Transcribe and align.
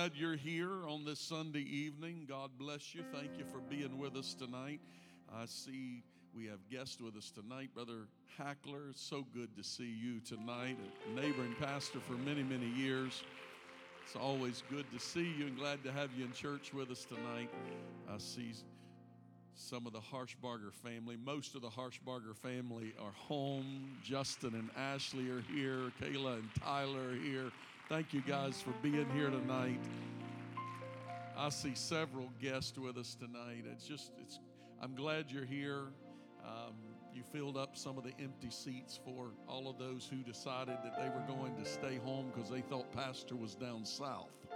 Glad 0.00 0.12
you're 0.14 0.34
here 0.34 0.88
on 0.88 1.04
this 1.04 1.20
Sunday 1.20 1.60
evening. 1.60 2.24
God 2.26 2.52
bless 2.58 2.94
you. 2.94 3.02
Thank 3.12 3.36
you 3.36 3.44
for 3.44 3.58
being 3.58 3.98
with 3.98 4.16
us 4.16 4.32
tonight. 4.32 4.80
I 5.30 5.44
see 5.44 6.02
we 6.34 6.46
have 6.46 6.58
guests 6.70 7.02
with 7.02 7.16
us 7.16 7.30
tonight. 7.30 7.68
Brother 7.74 8.06
Hackler, 8.38 8.94
so 8.94 9.26
good 9.34 9.54
to 9.58 9.62
see 9.62 9.94
you 10.02 10.20
tonight. 10.20 10.78
A 11.06 11.20
neighboring 11.20 11.54
pastor 11.60 12.00
for 12.00 12.14
many, 12.14 12.42
many 12.42 12.70
years. 12.70 13.22
It's 14.06 14.16
always 14.16 14.62
good 14.70 14.86
to 14.90 14.98
see 14.98 15.34
you 15.38 15.48
and 15.48 15.58
glad 15.58 15.84
to 15.84 15.92
have 15.92 16.08
you 16.16 16.24
in 16.24 16.32
church 16.32 16.72
with 16.72 16.90
us 16.90 17.04
tonight. 17.04 17.50
I 18.10 18.16
see 18.16 18.54
some 19.54 19.86
of 19.86 19.92
the 19.92 20.00
Harshbarger 20.00 20.72
family. 20.72 21.18
Most 21.22 21.54
of 21.54 21.60
the 21.60 21.68
Harshbarger 21.68 22.34
family 22.34 22.94
are 22.98 23.12
home. 23.12 23.98
Justin 24.02 24.54
and 24.54 24.70
Ashley 24.78 25.28
are 25.28 25.42
here. 25.52 25.92
Kayla 26.00 26.36
and 26.36 26.48
Tyler 26.58 27.10
are 27.10 27.14
here. 27.16 27.50
Thank 27.90 28.14
you 28.14 28.20
guys 28.20 28.62
for 28.62 28.70
being 28.84 29.10
here 29.10 29.30
tonight. 29.30 29.80
I 31.36 31.48
see 31.48 31.74
several 31.74 32.30
guests 32.40 32.78
with 32.78 32.96
us 32.96 33.16
tonight. 33.16 33.64
It's 33.68 33.84
just, 33.84 34.12
it's. 34.22 34.38
I'm 34.80 34.94
glad 34.94 35.24
you're 35.28 35.44
here. 35.44 35.86
Um, 36.46 36.76
you 37.12 37.24
filled 37.32 37.56
up 37.56 37.76
some 37.76 37.98
of 37.98 38.04
the 38.04 38.12
empty 38.20 38.48
seats 38.48 39.00
for 39.04 39.32
all 39.48 39.68
of 39.68 39.76
those 39.76 40.08
who 40.08 40.18
decided 40.18 40.76
that 40.84 41.00
they 41.00 41.08
were 41.08 41.24
going 41.26 41.56
to 41.56 41.68
stay 41.68 41.96
home 41.96 42.30
because 42.32 42.48
they 42.48 42.60
thought 42.60 42.92
Pastor 42.92 43.34
was 43.34 43.56
down 43.56 43.84
south. 43.84 44.46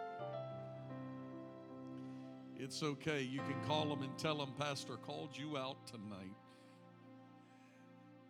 It's 2.57 2.85
okay. 2.85 3.21
You 3.21 3.41
can 3.41 3.61
call 3.67 3.89
them 3.89 4.05
and 4.05 4.17
tell 4.17 4.37
them 4.37 4.53
Pastor 4.61 4.95
called 4.95 5.31
you 5.37 5.59
out 5.59 5.89
tonight. 5.89 6.37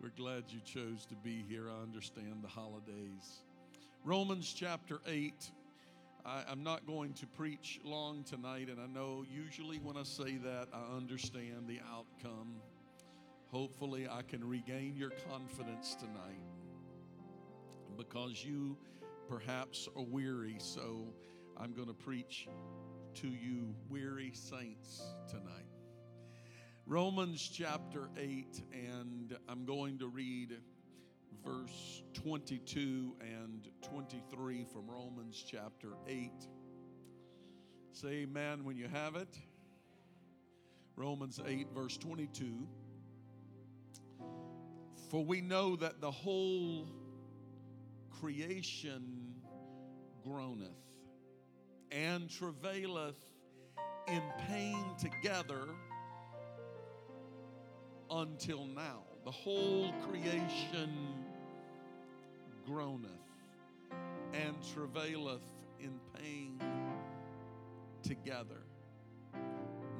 We're 0.01 0.09
glad 0.17 0.45
you 0.47 0.61
chose 0.65 1.05
to 1.05 1.15
be 1.15 1.45
here. 1.47 1.69
I 1.69 1.83
understand 1.83 2.37
the 2.41 2.47
holidays. 2.47 3.43
Romans 4.05 4.53
chapter 4.55 4.99
8. 5.07 5.33
I, 6.27 6.43
am 6.51 6.63
not 6.63 6.85
going 6.85 7.13
to 7.13 7.25
preach 7.25 7.79
long 7.83 8.23
tonight, 8.23 8.69
and 8.69 8.79
I 8.79 8.85
know 8.85 9.25
usually 9.27 9.79
when 9.79 9.97
I 9.97 10.03
say 10.03 10.37
that, 10.37 10.67
I 10.71 10.95
understand 10.95 11.67
the 11.67 11.79
outcome. 11.91 12.53
Hopefully, 13.47 14.07
I 14.07 14.21
can 14.21 14.47
regain 14.47 14.95
your 14.95 15.09
confidence 15.27 15.95
tonight 15.95 16.39
because 17.97 18.45
you 18.45 18.77
perhaps 19.27 19.89
are 19.95 20.03
weary. 20.03 20.57
So, 20.59 21.07
I'm 21.57 21.73
going 21.73 21.87
to 21.87 21.95
preach 21.95 22.47
to 23.15 23.27
you, 23.27 23.73
weary 23.89 24.33
saints, 24.35 25.01
tonight. 25.27 25.65
Romans 26.85 27.41
chapter 27.51 28.09
8, 28.17 28.61
and 28.71 29.35
I'm 29.49 29.65
going 29.65 29.97
to 29.97 30.07
read 30.07 30.59
verse 31.45 32.01
22 32.13 33.15
and 33.21 33.69
23 33.83 34.65
from 34.65 34.89
Romans 34.89 35.43
chapter 35.47 35.89
8. 36.07 36.31
Say 37.91 38.07
amen 38.23 38.63
when 38.63 38.75
you 38.75 38.87
have 38.87 39.15
it. 39.15 39.37
Romans 40.95 41.39
8, 41.45 41.67
verse 41.73 41.97
22. 41.97 42.67
For 45.11 45.23
we 45.23 45.41
know 45.41 45.75
that 45.75 46.01
the 46.01 46.09
whole 46.09 46.87
creation 48.19 49.35
groaneth 50.23 50.71
and 51.91 52.29
travaileth 52.29 53.19
in 54.07 54.21
pain 54.47 54.83
together 54.97 55.67
until 58.09 58.65
now. 58.65 59.03
The 59.25 59.31
whole 59.31 59.93
creation 60.09 61.24
groaneth 62.65 63.11
and 64.33 64.55
travaileth 64.73 65.43
in 65.79 65.99
pain 66.19 66.59
together. 68.03 68.63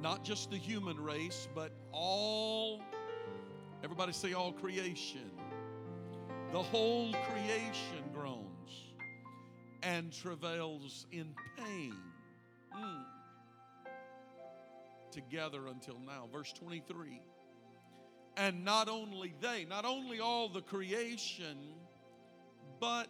Not 0.02 0.24
just 0.24 0.52
the 0.52 0.58
human 0.58 1.00
race, 1.00 1.48
but 1.56 1.72
all, 1.92 2.82
everybody 3.84 4.14
say 4.14 4.34
all 4.34 4.52
creation. 4.52 5.32
The 6.52 6.62
whole 6.62 7.14
creation 7.30 8.04
groans 8.14 8.94
and 9.84 10.12
travails 10.14 11.06
in 11.12 11.34
pain 11.58 11.96
mm, 12.78 13.04
together 15.12 15.68
until 15.68 16.00
now. 16.06 16.28
Verse 16.32 16.54
23. 16.54 17.22
And 18.38 18.66
not 18.66 18.90
only 18.90 19.34
they, 19.42 19.66
not 19.66 19.86
only 19.86 20.20
all 20.20 20.50
the 20.50 20.62
creation, 20.62 21.58
but 22.80 23.10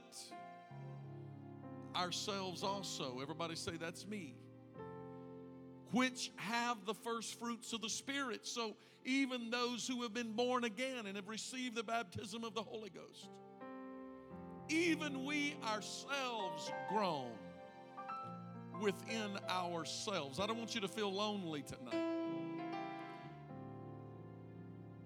ourselves 1.96 2.64
also. 2.64 3.20
Everybody 3.22 3.56
say, 3.56 3.78
That's 3.80 4.06
me. 4.08 4.36
Which 5.92 6.32
have 6.36 6.86
the 6.86 6.94
first 6.94 7.40
fruits 7.40 7.72
of 7.74 7.82
the 7.82 7.90
Spirit. 7.90 8.46
So 8.46 8.76
even 9.06 9.50
those 9.50 9.88
who 9.88 10.02
have 10.02 10.14
been 10.14 10.34
born 10.34 10.64
again 10.64 11.06
and 11.06 11.16
have 11.16 11.28
received 11.28 11.76
the 11.76 11.84
baptism 11.84 12.44
of 12.44 12.54
the 12.54 12.64
Holy 12.64 12.90
Ghost, 12.90 13.30
even 14.68 15.26
we 15.26 15.56
ourselves 15.64 16.72
groan 16.90 17.32
within 18.82 19.38
ourselves. 19.50 20.40
I 20.40 20.48
don't 20.48 20.58
want 20.58 20.76
you 20.76 20.82
to 20.82 20.88
feel 20.88 21.14
lonely 21.14 21.62
tonight 21.62 22.16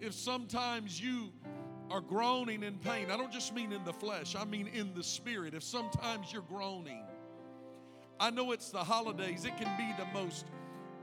if 0.01 0.13
sometimes 0.13 1.01
you 1.01 1.31
are 1.89 2.01
groaning 2.01 2.63
in 2.63 2.77
pain, 2.79 3.09
I 3.11 3.17
don't 3.17 3.31
just 3.31 3.53
mean 3.53 3.71
in 3.71 3.83
the 3.83 3.93
flesh, 3.93 4.35
I 4.35 4.45
mean 4.45 4.67
in 4.67 4.93
the 4.93 5.03
spirit. 5.03 5.53
If 5.53 5.63
sometimes 5.63 6.31
you're 6.31 6.43
groaning, 6.43 7.03
I 8.19 8.29
know 8.29 8.51
it's 8.51 8.69
the 8.69 8.83
holidays, 8.83 9.45
it 9.45 9.57
can 9.57 9.75
be 9.77 9.93
the 9.97 10.07
most 10.13 10.45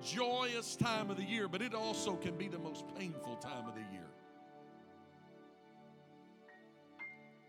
joyous 0.05 0.77
time 0.77 1.11
of 1.11 1.17
the 1.17 1.25
year, 1.25 1.49
but 1.49 1.63
it 1.63 1.75
also 1.75 2.17
can 2.17 2.37
be 2.37 2.49
the 2.49 2.59
most 2.59 2.85
painful 2.99 3.37
time 3.37 3.67
of 3.67 3.75
the 3.75 3.81
year. 3.93 4.07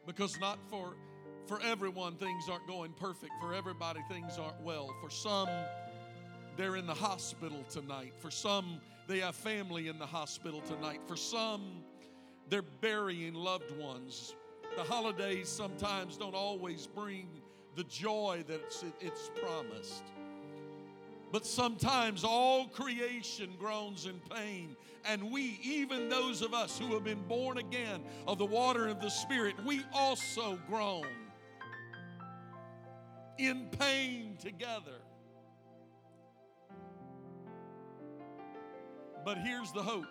Because 0.06 0.40
not 0.40 0.58
for 0.70 0.96
for 1.48 1.62
everyone 1.62 2.16
things 2.16 2.50
aren't 2.50 2.68
going 2.68 2.92
perfect. 2.94 3.32
For 3.40 3.54
everybody 3.54 4.02
things 4.10 4.38
aren't 4.38 4.60
well. 4.62 4.94
For 5.02 5.10
some 5.10 5.48
they're 6.58 6.76
in 6.76 6.88
the 6.88 6.94
hospital 6.94 7.64
tonight. 7.70 8.14
For 8.20 8.32
some 8.32 8.82
they 9.08 9.20
have 9.20 9.36
family 9.36 9.88
in 9.88 9.98
the 9.98 10.06
hospital 10.06 10.62
tonight. 10.62 11.00
For 11.08 11.16
some, 11.16 11.84
they're 12.50 12.62
burying 12.62 13.34
loved 13.34 13.72
ones. 13.78 14.36
The 14.76 14.84
holidays 14.84 15.50
sometimes 15.50 16.18
don't 16.18 16.36
always 16.36 16.88
bring 16.88 17.28
the 17.76 17.84
joy 17.86 18.44
that 18.48 18.62
it's, 18.66 18.84
it's 19.02 19.32
promised. 19.42 20.04
But 21.32 21.46
sometimes 21.46 22.24
all 22.24 22.68
creation 22.68 23.52
groans 23.60 24.06
in 24.06 24.20
pain. 24.30 24.76
And 25.06 25.32
we, 25.32 25.60
even 25.62 26.10
those 26.10 26.42
of 26.42 26.54
us 26.54 26.80
who 26.80 26.94
have 26.94 27.04
been 27.04 27.22
born 27.28 27.58
again 27.58 28.04
of 28.28 28.38
the 28.38 28.46
water 28.46 28.84
and 28.84 28.92
of 28.92 29.02
the 29.02 29.10
Spirit, 29.10 29.56
we 29.66 29.82
also 29.94 30.58
groan 30.68 31.06
in 33.38 33.68
pain 33.78 34.38
together. 34.40 35.02
But 39.26 39.38
here's 39.38 39.72
the 39.74 39.84
hope 39.84 40.06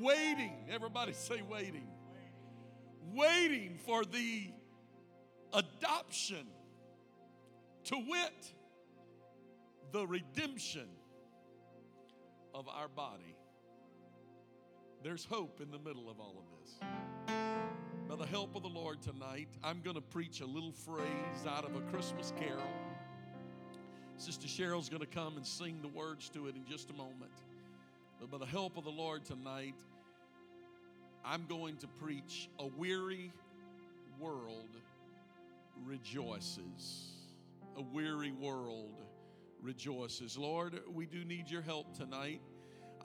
waiting, 0.00 0.52
everybody 0.70 1.12
say 1.12 1.42
waiting, 1.42 1.88
waiting 3.14 3.78
for 3.84 4.04
the 4.04 4.50
adoption, 5.52 6.46
to 7.84 7.96
wit, 7.96 8.52
the 9.92 10.06
redemption 10.06 10.88
of 12.54 12.68
our 12.68 12.88
body. 12.88 13.36
There's 15.02 15.24
hope 15.24 15.60
in 15.60 15.70
the 15.70 15.78
middle 15.78 16.10
of 16.10 16.18
all 16.20 16.34
of 16.38 16.44
this. 16.60 16.74
By 18.08 18.16
the 18.16 18.26
help 18.26 18.56
of 18.56 18.62
the 18.62 18.68
Lord 18.68 19.00
tonight, 19.00 19.48
I'm 19.62 19.80
going 19.80 19.96
to 19.96 20.02
preach 20.02 20.40
a 20.40 20.46
little 20.46 20.72
phrase 20.72 21.46
out 21.46 21.64
of 21.64 21.76
a 21.76 21.80
Christmas 21.92 22.32
carol. 22.38 22.62
Sister 24.16 24.48
Cheryl's 24.48 24.88
going 24.88 25.00
to 25.00 25.06
come 25.06 25.36
and 25.36 25.46
sing 25.46 25.78
the 25.80 25.88
words 25.88 26.28
to 26.30 26.48
it 26.48 26.56
in 26.56 26.66
just 26.66 26.90
a 26.90 26.94
moment. 26.94 27.30
But 28.20 28.30
by 28.30 28.38
the 28.38 28.46
help 28.46 28.76
of 28.76 28.84
the 28.84 28.90
Lord 28.90 29.24
tonight, 29.24 29.74
I'm 31.24 31.46
going 31.46 31.76
to 31.78 31.86
preach 31.86 32.48
a 32.58 32.66
weary 32.66 33.32
world 34.18 34.76
rejoices. 35.84 37.12
A 37.76 37.82
weary 37.82 38.32
world 38.32 39.00
rejoices. 39.62 40.36
Lord, 40.36 40.80
we 40.92 41.06
do 41.06 41.24
need 41.24 41.48
your 41.48 41.62
help 41.62 41.96
tonight. 41.96 42.40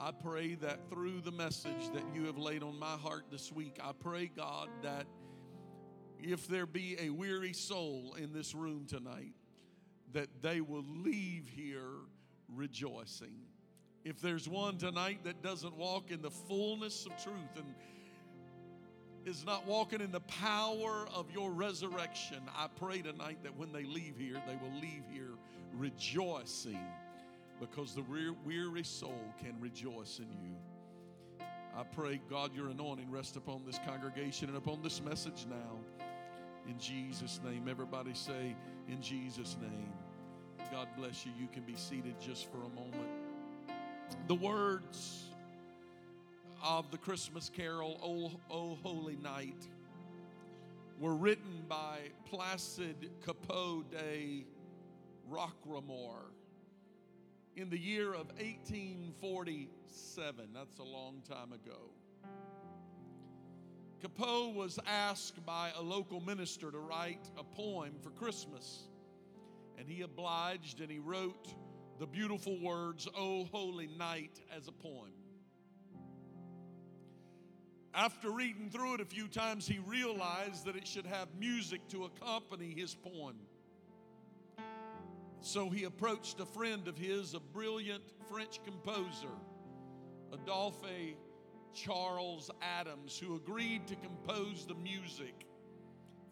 I 0.00 0.10
pray 0.10 0.56
that 0.56 0.90
through 0.90 1.20
the 1.20 1.30
message 1.30 1.92
that 1.92 2.02
you 2.12 2.24
have 2.26 2.36
laid 2.36 2.64
on 2.64 2.76
my 2.78 2.96
heart 2.96 3.26
this 3.30 3.52
week, 3.52 3.78
I 3.82 3.92
pray, 3.92 4.30
God, 4.34 4.68
that 4.82 5.06
if 6.20 6.48
there 6.48 6.66
be 6.66 6.96
a 7.00 7.10
weary 7.10 7.52
soul 7.52 8.16
in 8.18 8.32
this 8.32 8.54
room 8.54 8.86
tonight, 8.88 9.34
that 10.12 10.28
they 10.42 10.60
will 10.60 10.84
leave 11.04 11.48
here 11.54 11.92
rejoicing. 12.48 13.34
If 14.04 14.20
there's 14.20 14.46
one 14.46 14.76
tonight 14.76 15.20
that 15.24 15.42
doesn't 15.42 15.76
walk 15.76 16.10
in 16.10 16.20
the 16.20 16.30
fullness 16.30 17.06
of 17.06 17.12
truth 17.22 17.56
and 17.56 17.74
is 19.24 19.46
not 19.46 19.66
walking 19.66 20.02
in 20.02 20.12
the 20.12 20.20
power 20.20 21.06
of 21.14 21.30
your 21.30 21.50
resurrection, 21.50 22.42
I 22.54 22.66
pray 22.78 23.00
tonight 23.00 23.38
that 23.42 23.56
when 23.56 23.72
they 23.72 23.84
leave 23.84 24.16
here, 24.18 24.42
they 24.46 24.56
will 24.56 24.78
leave 24.78 25.04
here 25.10 25.32
rejoicing 25.72 26.86
because 27.58 27.94
the 27.94 28.04
weary 28.44 28.84
soul 28.84 29.20
can 29.42 29.58
rejoice 29.58 30.18
in 30.18 30.30
you. 30.30 30.56
I 31.76 31.82
pray, 31.82 32.20
God, 32.28 32.54
your 32.54 32.68
anointing 32.68 33.10
rest 33.10 33.36
upon 33.36 33.62
this 33.64 33.80
congregation 33.86 34.48
and 34.48 34.58
upon 34.58 34.82
this 34.82 35.00
message 35.00 35.46
now. 35.48 35.78
In 36.68 36.78
Jesus' 36.78 37.40
name. 37.42 37.68
Everybody 37.68 38.14
say, 38.14 38.54
in 38.88 39.00
Jesus' 39.00 39.56
name. 39.60 39.92
God 40.70 40.88
bless 40.96 41.24
you. 41.24 41.32
You 41.38 41.48
can 41.52 41.62
be 41.62 41.74
seated 41.74 42.14
just 42.20 42.50
for 42.50 42.58
a 42.58 42.68
moment. 42.68 43.13
The 44.26 44.34
words 44.34 45.24
of 46.62 46.90
the 46.90 46.98
Christmas 46.98 47.50
carol, 47.54 47.98
O, 48.02 48.32
o 48.50 48.78
Holy 48.82 49.16
Night, 49.16 49.68
were 50.98 51.14
written 51.14 51.64
by 51.68 51.98
Placid 52.30 53.10
Cappeau 53.24 53.84
de 53.90 54.44
Rockramore 55.30 56.32
in 57.56 57.70
the 57.70 57.78
year 57.78 58.14
of 58.14 58.26
1847. 58.38 60.48
That's 60.54 60.78
a 60.78 60.82
long 60.82 61.22
time 61.28 61.52
ago. 61.52 61.90
Cappeau 64.02 64.54
was 64.54 64.80
asked 64.86 65.44
by 65.46 65.70
a 65.76 65.82
local 65.82 66.20
minister 66.20 66.70
to 66.70 66.78
write 66.78 67.30
a 67.38 67.44
poem 67.44 67.92
for 68.02 68.10
Christmas, 68.10 68.88
and 69.78 69.88
he 69.88 70.02
obliged 70.02 70.80
and 70.80 70.90
he 70.90 70.98
wrote 70.98 71.54
the 71.98 72.06
beautiful 72.06 72.58
words, 72.60 73.08
O 73.16 73.44
Holy 73.52 73.86
Night, 73.86 74.40
as 74.56 74.68
a 74.68 74.72
poem. 74.72 75.12
After 77.94 78.30
reading 78.30 78.70
through 78.70 78.94
it 78.94 79.00
a 79.00 79.04
few 79.04 79.28
times, 79.28 79.68
he 79.68 79.78
realized 79.78 80.64
that 80.64 80.74
it 80.74 80.86
should 80.86 81.06
have 81.06 81.28
music 81.38 81.86
to 81.90 82.04
accompany 82.04 82.74
his 82.74 82.94
poem. 82.94 83.36
So 85.40 85.70
he 85.70 85.84
approached 85.84 86.40
a 86.40 86.46
friend 86.46 86.88
of 86.88 86.98
his, 86.98 87.34
a 87.34 87.40
brilliant 87.40 88.02
French 88.28 88.58
composer, 88.64 89.28
Adolphe 90.32 91.16
Charles 91.72 92.50
Adams, 92.62 93.16
who 93.16 93.36
agreed 93.36 93.86
to 93.86 93.96
compose 93.96 94.66
the 94.66 94.74
music 94.74 95.46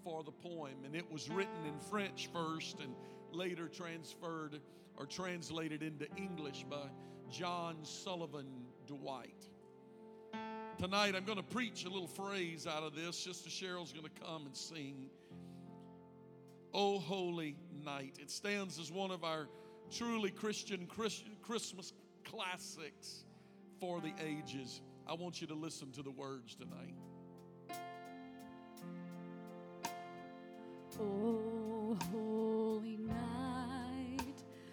for 0.03 0.25
the 0.25 0.33
poem. 0.33 0.85
And 0.85 0.97
it 0.97 1.11
was 1.13 1.31
written 1.31 1.67
in 1.67 1.79
French 1.79 2.29
first 2.33 2.81
and 2.81 2.95
later 3.31 3.69
transferred 3.69 4.61
or 4.97 5.07
translated 5.07 5.83
into 5.83 6.07
English 6.17 6.65
by 6.69 6.89
John 7.31 7.77
Sullivan 7.83 8.47
Dwight. 8.87 9.49
Tonight, 10.79 11.15
I'm 11.15 11.25
going 11.25 11.39
to 11.39 11.45
preach 11.45 11.85
a 11.85 11.89
little 11.89 12.09
phrase 12.09 12.67
out 12.67 12.83
of 12.83 12.95
this. 12.95 13.17
Sister 13.17 13.51
Cheryl's 13.51 13.93
going 13.93 14.05
to 14.05 14.21
come 14.25 14.47
and 14.47 14.57
sing. 14.57 15.11
O 16.75 16.99
Holy 16.99 17.57
Night. 17.85 18.19
It 18.21 18.31
stands 18.31 18.79
as 18.79 18.91
one 18.91 19.11
of 19.11 19.25
our 19.25 19.49
truly 19.91 20.31
Christian 20.31 20.87
Christmas 20.87 21.93
classics 22.25 23.25
for 23.81 24.01
the 24.01 24.13
ages. 24.25 24.81
I 25.07 25.15
want 25.15 25.41
you 25.41 25.47
to 25.49 25.55
listen 25.55 25.93
to 25.93 26.03
the 26.03 26.11
words 26.11 26.55
tonight. 26.55 26.95
Oh, 31.01 31.99
holy 32.11 32.62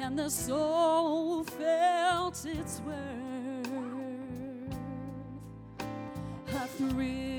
and 0.00 0.18
the 0.18 0.30
soul 0.30 1.42
felt 1.44 2.44
its 2.46 2.80
worth. 2.86 2.96
A 6.54 6.66
thrill 6.66 7.37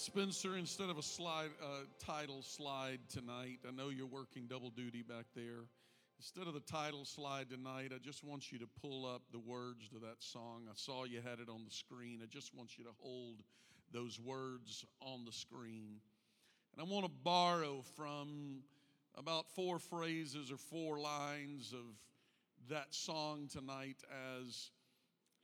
Spencer, 0.00 0.56
instead 0.56 0.88
of 0.88 0.96
a 0.96 1.02
slide, 1.02 1.50
uh, 1.62 1.84
title 1.98 2.40
slide 2.40 3.00
tonight, 3.10 3.58
I 3.68 3.70
know 3.70 3.90
you're 3.90 4.06
working 4.06 4.46
double 4.48 4.70
duty 4.70 5.02
back 5.02 5.26
there. 5.34 5.66
Instead 6.18 6.46
of 6.46 6.54
the 6.54 6.60
title 6.60 7.04
slide 7.04 7.50
tonight, 7.50 7.92
I 7.94 7.98
just 8.02 8.24
want 8.24 8.50
you 8.50 8.58
to 8.60 8.66
pull 8.80 9.04
up 9.04 9.20
the 9.30 9.38
words 9.38 9.90
to 9.90 9.98
that 9.98 10.16
song. 10.20 10.62
I 10.70 10.72
saw 10.74 11.04
you 11.04 11.20
had 11.20 11.38
it 11.38 11.50
on 11.50 11.66
the 11.66 11.70
screen. 11.70 12.20
I 12.22 12.26
just 12.26 12.54
want 12.54 12.78
you 12.78 12.84
to 12.84 12.90
hold 13.00 13.42
those 13.92 14.18
words 14.18 14.86
on 15.02 15.26
the 15.26 15.32
screen. 15.32 16.00
And 16.72 16.80
I 16.80 16.90
want 16.90 17.04
to 17.04 17.12
borrow 17.22 17.82
from 17.94 18.62
about 19.18 19.50
four 19.54 19.78
phrases 19.78 20.50
or 20.50 20.56
four 20.56 20.98
lines 20.98 21.74
of 21.74 22.70
that 22.70 22.94
song 22.94 23.50
tonight 23.52 23.98
as 24.46 24.70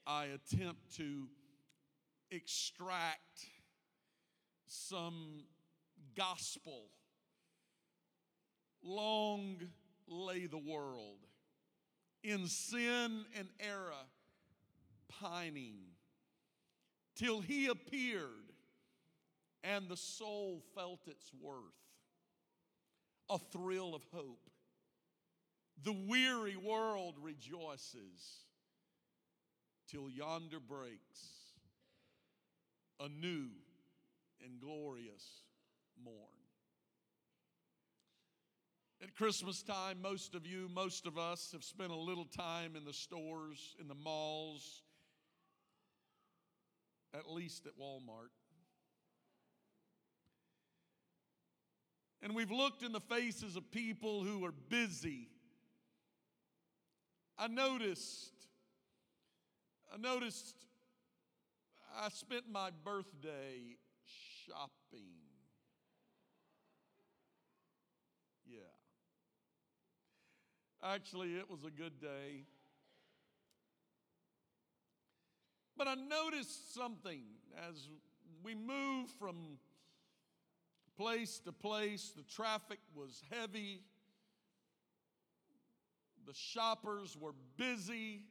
I 0.07 0.27
attempt 0.27 0.97
to 0.97 1.29
extract 2.31 3.45
some 4.67 5.45
gospel. 6.17 6.91
Long 8.83 9.59
lay 10.07 10.47
the 10.47 10.59
world 10.59 11.19
in 12.23 12.47
sin 12.47 13.25
and 13.37 13.49
error, 13.61 14.05
pining, 15.09 15.77
till 17.15 17.41
he 17.41 17.67
appeared 17.67 18.53
and 19.65 19.89
the 19.89 19.97
soul 19.97 20.63
felt 20.75 21.09
its 21.09 21.31
worth, 21.41 21.61
a 23.29 23.39
thrill 23.39 23.95
of 23.95 24.03
hope. 24.13 24.51
The 25.83 25.97
weary 26.09 26.57
world 26.57 27.17
rejoices 27.21 28.45
till 29.89 30.09
yonder 30.09 30.61
breaks 30.61 31.21
a 33.01 33.09
new 33.09 33.49
and 34.45 34.61
glorious 34.61 35.43
morn. 36.03 36.17
At 39.03 39.15
Christmas 39.15 39.63
time, 39.63 40.01
most 40.01 40.35
of 40.35 40.47
you, 40.47 40.69
most 40.73 41.07
of 41.07 41.19
us 41.19 41.51
have 41.53 41.63
spent 41.63 41.93
a 41.93 41.97
little 41.97 42.25
time 42.25 42.77
in 42.77 42.85
the 42.85 42.95
stores, 42.95 43.77
in 43.79 43.89
the 43.89 43.95
malls, 43.95 44.83
at 47.15 47.31
least 47.31 47.67
at 47.67 47.73
Walmart. 47.79 48.31
And 52.23 52.35
we've 52.35 52.51
looked 52.51 52.83
in 52.83 52.93
the 52.93 53.01
faces 53.01 53.55
of 53.57 53.71
people 53.71 54.25
who 54.25 54.45
are 54.45 54.55
busy. 54.69 55.29
I 57.39 57.49
noticed, 57.49 58.33
I 59.93 59.99
noticed 59.99 60.57
I 61.97 62.09
spent 62.09 62.45
my 62.51 62.71
birthday 62.83 63.77
shopping. 64.47 65.09
Yeah. 68.47 68.59
Actually, 70.83 71.35
it 71.35 71.51
was 71.51 71.65
a 71.65 71.71
good 71.71 72.01
day. 72.01 72.45
But 75.77 75.89
I 75.89 75.95
noticed 75.95 76.75
something 76.75 77.23
as 77.69 77.89
we 78.43 78.55
moved 78.55 79.11
from 79.19 79.59
place 80.97 81.39
to 81.41 81.53
place. 81.53 82.13
The 82.17 82.23
traffic 82.23 82.79
was 82.95 83.23
heavy, 83.31 83.83
the 86.27 86.35
shoppers 86.35 87.17
were 87.19 87.35
busy. 87.57 88.23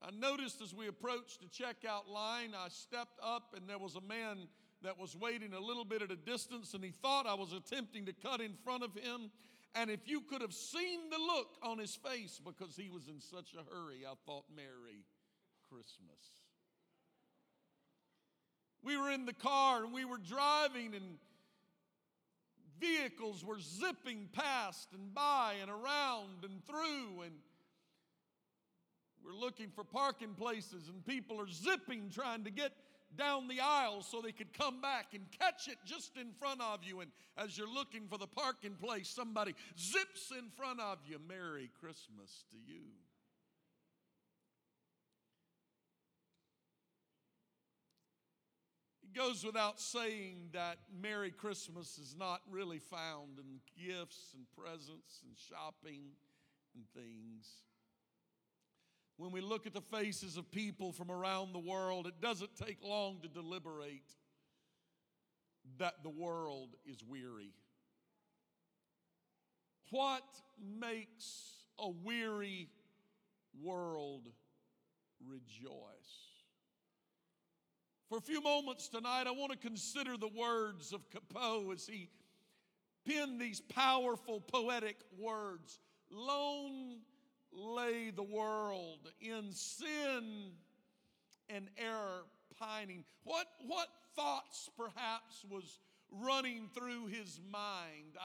I 0.00 0.10
noticed 0.12 0.60
as 0.62 0.72
we 0.72 0.86
approached 0.86 1.40
the 1.40 1.48
checkout 1.48 2.08
line, 2.08 2.52
I 2.56 2.68
stepped 2.68 3.18
up 3.22 3.54
and 3.56 3.68
there 3.68 3.78
was 3.78 3.96
a 3.96 4.00
man 4.00 4.46
that 4.82 4.98
was 4.98 5.16
waiting 5.16 5.52
a 5.52 5.60
little 5.60 5.84
bit 5.84 6.02
at 6.02 6.10
a 6.10 6.16
distance 6.16 6.74
and 6.74 6.84
he 6.84 6.90
thought 6.90 7.26
I 7.26 7.34
was 7.34 7.52
attempting 7.52 8.06
to 8.06 8.12
cut 8.12 8.40
in 8.40 8.54
front 8.64 8.84
of 8.84 8.94
him. 8.94 9.30
And 9.74 9.90
if 9.90 10.08
you 10.08 10.20
could 10.22 10.40
have 10.40 10.54
seen 10.54 11.10
the 11.10 11.18
look 11.18 11.48
on 11.62 11.78
his 11.78 11.94
face 11.94 12.40
because 12.44 12.76
he 12.76 12.88
was 12.88 13.08
in 13.08 13.20
such 13.20 13.54
a 13.54 13.74
hurry, 13.74 14.04
I 14.06 14.14
thought, 14.26 14.44
Merry 14.54 15.04
Christmas. 15.68 16.32
We 18.82 18.96
were 18.96 19.10
in 19.10 19.26
the 19.26 19.34
car 19.34 19.84
and 19.84 19.92
we 19.92 20.04
were 20.04 20.18
driving, 20.18 20.94
and 20.94 21.18
vehicles 22.80 23.44
were 23.44 23.58
zipping 23.60 24.28
past 24.32 24.88
and 24.94 25.12
by 25.12 25.56
and 25.60 25.70
around 25.70 26.44
and 26.44 26.64
through. 26.64 27.22
And 27.24 27.34
we're 29.24 29.38
looking 29.38 29.70
for 29.70 29.84
parking 29.84 30.34
places, 30.34 30.88
and 30.88 31.04
people 31.04 31.40
are 31.40 31.50
zipping 31.50 32.10
trying 32.10 32.44
to 32.44 32.50
get 32.50 32.72
down 33.16 33.48
the 33.48 33.60
aisle 33.60 34.02
so 34.02 34.20
they 34.20 34.32
could 34.32 34.52
come 34.52 34.80
back 34.80 35.08
and 35.14 35.24
catch 35.38 35.68
it 35.68 35.78
just 35.84 36.16
in 36.16 36.32
front 36.38 36.60
of 36.60 36.80
you. 36.82 37.00
And 37.00 37.10
as 37.36 37.56
you're 37.56 37.72
looking 37.72 38.06
for 38.08 38.18
the 38.18 38.26
parking 38.26 38.74
place, 38.74 39.08
somebody 39.08 39.54
zips 39.78 40.32
in 40.36 40.50
front 40.56 40.80
of 40.80 40.98
you. 41.06 41.18
Merry 41.26 41.70
Christmas 41.80 42.44
to 42.50 42.56
you. 42.56 42.82
It 49.02 49.16
goes 49.16 49.44
without 49.44 49.80
saying 49.80 50.50
that 50.52 50.78
Merry 51.00 51.30
Christmas 51.30 51.98
is 51.98 52.14
not 52.18 52.42
really 52.50 52.78
found 52.78 53.38
in 53.38 53.60
gifts 53.86 54.34
and 54.34 54.44
presents 54.56 55.22
and 55.24 55.34
shopping 55.36 56.02
and 56.74 56.84
things. 56.94 57.46
When 59.18 59.32
we 59.32 59.40
look 59.40 59.66
at 59.66 59.74
the 59.74 59.80
faces 59.80 60.36
of 60.36 60.50
people 60.52 60.92
from 60.92 61.10
around 61.10 61.52
the 61.52 61.58
world, 61.58 62.06
it 62.06 62.20
doesn't 62.20 62.54
take 62.56 62.78
long 62.82 63.18
to 63.22 63.28
deliberate 63.28 64.14
that 65.78 66.04
the 66.04 66.08
world 66.08 66.76
is 66.86 67.02
weary. 67.04 67.52
What 69.90 70.22
makes 70.80 71.64
a 71.80 71.88
weary 71.88 72.68
world 73.60 74.28
rejoice? 75.26 75.72
For 78.08 78.18
a 78.18 78.22
few 78.22 78.40
moments 78.40 78.88
tonight, 78.88 79.24
I 79.26 79.32
want 79.32 79.50
to 79.50 79.58
consider 79.58 80.16
the 80.16 80.28
words 80.28 80.92
of 80.92 81.10
Cappeau 81.10 81.74
as 81.74 81.88
he 81.88 82.08
penned 83.04 83.40
these 83.40 83.60
powerful 83.60 84.40
poetic 84.40 84.96
words. 85.18 85.80
Lone 86.08 87.00
lay 87.52 88.10
the 88.10 88.22
world 88.22 89.10
in 89.20 89.52
sin 89.52 90.52
and 91.48 91.68
error 91.76 92.24
pining. 92.58 93.04
What, 93.24 93.46
what 93.66 93.88
thoughts 94.14 94.68
perhaps 94.76 95.44
was 95.50 95.78
running 96.10 96.68
through 96.74 97.06
his 97.06 97.40
mind? 97.50 98.16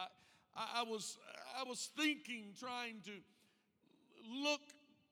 I, 0.55 0.81
I, 0.81 0.83
was, 0.83 1.17
I 1.59 1.63
was 1.63 1.89
thinking, 1.97 2.53
trying 2.59 3.01
to 3.05 3.11
look 4.29 4.61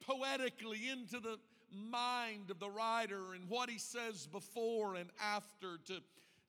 poetically 0.05 0.89
into 0.89 1.19
the 1.19 1.37
mind 1.71 2.51
of 2.51 2.59
the 2.59 2.69
writer 2.69 3.33
and 3.33 3.49
what 3.49 3.69
he 3.69 3.77
says 3.77 4.27
before 4.27 4.95
and 4.95 5.09
after, 5.21 5.77
to, 5.87 5.99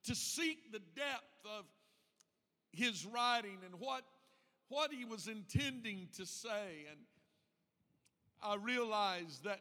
to 0.04 0.14
seek 0.14 0.72
the 0.72 0.80
depth 0.96 1.46
of 1.58 1.64
his 2.72 3.06
writing 3.06 3.58
and 3.64 3.78
what, 3.78 4.02
what 4.68 4.92
he 4.92 5.04
was 5.04 5.28
intending 5.28 6.08
to 6.16 6.26
say. 6.26 6.86
And 6.90 6.98
I 8.42 8.56
realized 8.56 9.44
that 9.44 9.60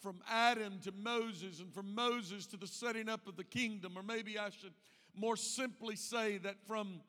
from 0.00 0.20
Adam 0.28 0.80
to 0.82 0.92
Moses 0.92 1.60
and 1.60 1.72
from 1.72 1.94
Moses 1.94 2.46
to 2.46 2.56
the 2.56 2.66
setting 2.66 3.08
up 3.08 3.26
of 3.26 3.36
the 3.36 3.44
kingdom, 3.44 3.96
or 3.96 4.02
maybe 4.02 4.38
I 4.38 4.50
should 4.50 4.74
more 5.16 5.36
simply 5.36 5.96
say 5.96 6.38
that 6.38 6.56
from 6.66 7.00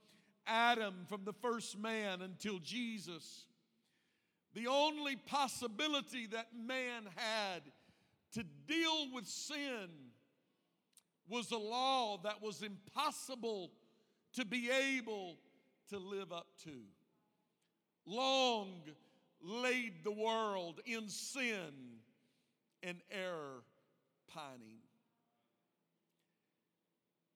Adam, 0.48 1.06
from 1.10 1.26
the 1.26 1.34
first 1.34 1.78
man 1.78 2.22
until 2.22 2.60
Jesus, 2.60 3.46
the 4.54 4.68
only 4.68 5.16
possibility 5.16 6.28
that 6.28 6.48
man 6.56 7.04
had 7.16 7.64
to 8.34 8.44
deal 8.68 9.08
with 9.14 9.28
sin 9.28 9.90
was 11.28 11.52
a 11.52 11.58
law 11.58 12.18
that 12.24 12.42
was 12.42 12.62
impossible 12.62 13.72
to 14.34 14.46
be 14.46 14.70
able 14.70 15.38
to 15.90 15.98
live 15.98 16.32
up 16.32 16.48
to. 16.64 16.72
Long 18.06 18.82
laid 19.46 20.04
the 20.04 20.12
world 20.12 20.82
in 20.86 21.08
sin 21.08 22.00
and 22.82 22.98
error 23.12 23.64
pining. 24.28 24.80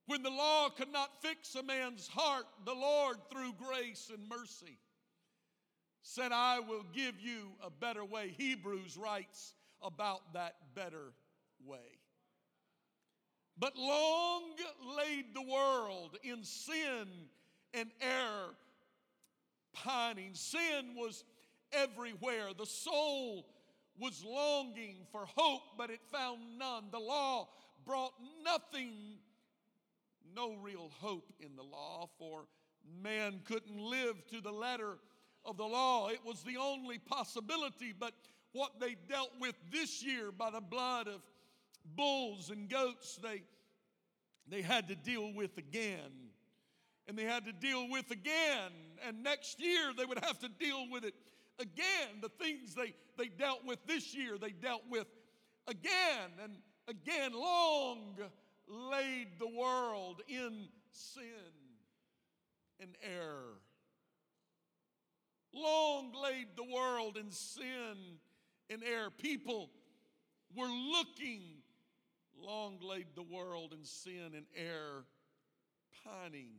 When 0.08 0.24
the 0.24 0.32
law 0.32 0.70
could 0.70 0.92
not 0.92 1.22
fix 1.22 1.54
a 1.54 1.62
man's 1.62 2.08
heart, 2.08 2.46
the 2.66 2.74
Lord, 2.74 3.18
through 3.32 3.54
grace 3.54 4.12
and 4.12 4.28
mercy, 4.28 4.80
said, 6.02 6.32
I 6.32 6.60
will 6.60 6.86
give 6.94 7.20
you 7.20 7.52
a 7.64 7.70
better 7.70 8.04
way. 8.04 8.34
Hebrews 8.36 8.98
writes 8.98 9.54
about 9.84 10.34
that 10.34 10.56
better 10.74 11.14
way. 11.64 11.78
But 13.60 13.78
long 13.78 14.44
laid 14.98 15.26
the 15.36 15.44
world 15.44 16.18
in 16.24 16.44
sin 16.44 17.06
and 17.74 17.92
error 18.02 18.56
pining. 19.74 20.34
Sin 20.34 20.96
was 20.96 21.24
everywhere. 21.72 22.48
The 22.58 22.66
soul 22.66 23.46
was 24.00 24.24
longing 24.24 25.06
for 25.12 25.26
hope, 25.36 25.62
but 25.78 25.90
it 25.90 26.00
found 26.12 26.40
none. 26.58 26.86
The 26.92 27.00
law 27.00 27.50
brought 27.86 28.14
nothing, 28.44 28.94
no 30.36 30.56
real 30.62 30.92
hope 31.00 31.34
in 31.40 31.56
the 31.56 31.64
law, 31.64 32.10
for 32.18 32.46
man 33.02 33.42
couldn't 33.46 33.78
live 33.78 34.16
to 34.28 34.42
the 34.42 34.52
letter 34.52 34.98
of 35.46 35.58
the 35.58 35.66
law. 35.66 36.10
It 36.10 36.20
was 36.26 36.44
the 36.44 36.58
only 36.58 36.98
possibility, 36.98 37.94
but 37.98 38.14
what 38.52 38.80
they 38.80 38.96
dealt 39.08 39.32
with 39.40 39.56
this 39.72 40.04
year 40.04 40.32
by 40.32 40.50
the 40.50 40.62
blood 40.62 41.08
of 41.08 41.22
bulls 41.96 42.50
and 42.50 42.70
goats, 42.70 43.20
they, 43.22 43.44
they 44.48 44.62
had 44.62 44.88
to 44.88 44.96
deal 44.96 45.34
with 45.34 45.58
again. 45.58 46.30
And 47.08 47.18
they 47.18 47.24
had 47.24 47.46
to 47.46 47.54
deal 47.54 47.90
with 47.90 48.12
again. 48.12 48.72
And 49.08 49.24
next 49.24 49.60
year 49.60 49.92
they 49.98 50.06
would 50.06 50.24
have 50.24 50.38
to 50.40 50.50
deal 50.60 50.88
with 50.92 51.04
it 51.04 51.16
again. 51.60 52.22
The 52.22 52.30
things 52.30 52.74
they, 52.76 52.94
they 53.18 53.28
dealt 53.28 53.66
with 53.66 53.80
this 53.86 54.16
year, 54.16 54.38
they 54.38 54.52
dealt 54.52 54.84
with 54.90 55.08
again 55.68 56.32
and 56.44 56.54
again. 56.88 57.34
Long 57.34 58.16
laid 58.68 59.28
the 59.40 59.48
world 59.48 60.22
in 60.28 60.68
sin 60.92 61.24
and 62.80 62.92
error. 63.04 63.60
Long 65.54 66.14
laid 66.24 66.48
the 66.56 66.64
world 66.64 67.18
in 67.18 67.32
sin 67.32 68.20
and 68.70 68.84
error. 68.84 69.10
People 69.10 69.70
were 70.56 70.68
looking, 70.68 71.42
long 72.40 72.78
laid 72.82 73.08
the 73.16 73.24
world 73.24 73.74
in 73.74 73.84
sin 73.84 74.34
and 74.36 74.46
error, 74.56 75.06
pining. 76.04 76.52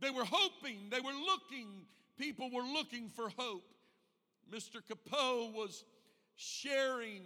They 0.00 0.10
were 0.10 0.24
hoping, 0.24 0.88
they 0.90 1.00
were 1.00 1.12
looking, 1.12 1.84
people 2.20 2.50
were 2.50 2.62
looking 2.62 3.08
for 3.08 3.30
hope. 3.38 3.64
Mr. 4.52 4.80
Cappeau 4.86 5.52
was 5.54 5.84
sharing 6.36 7.22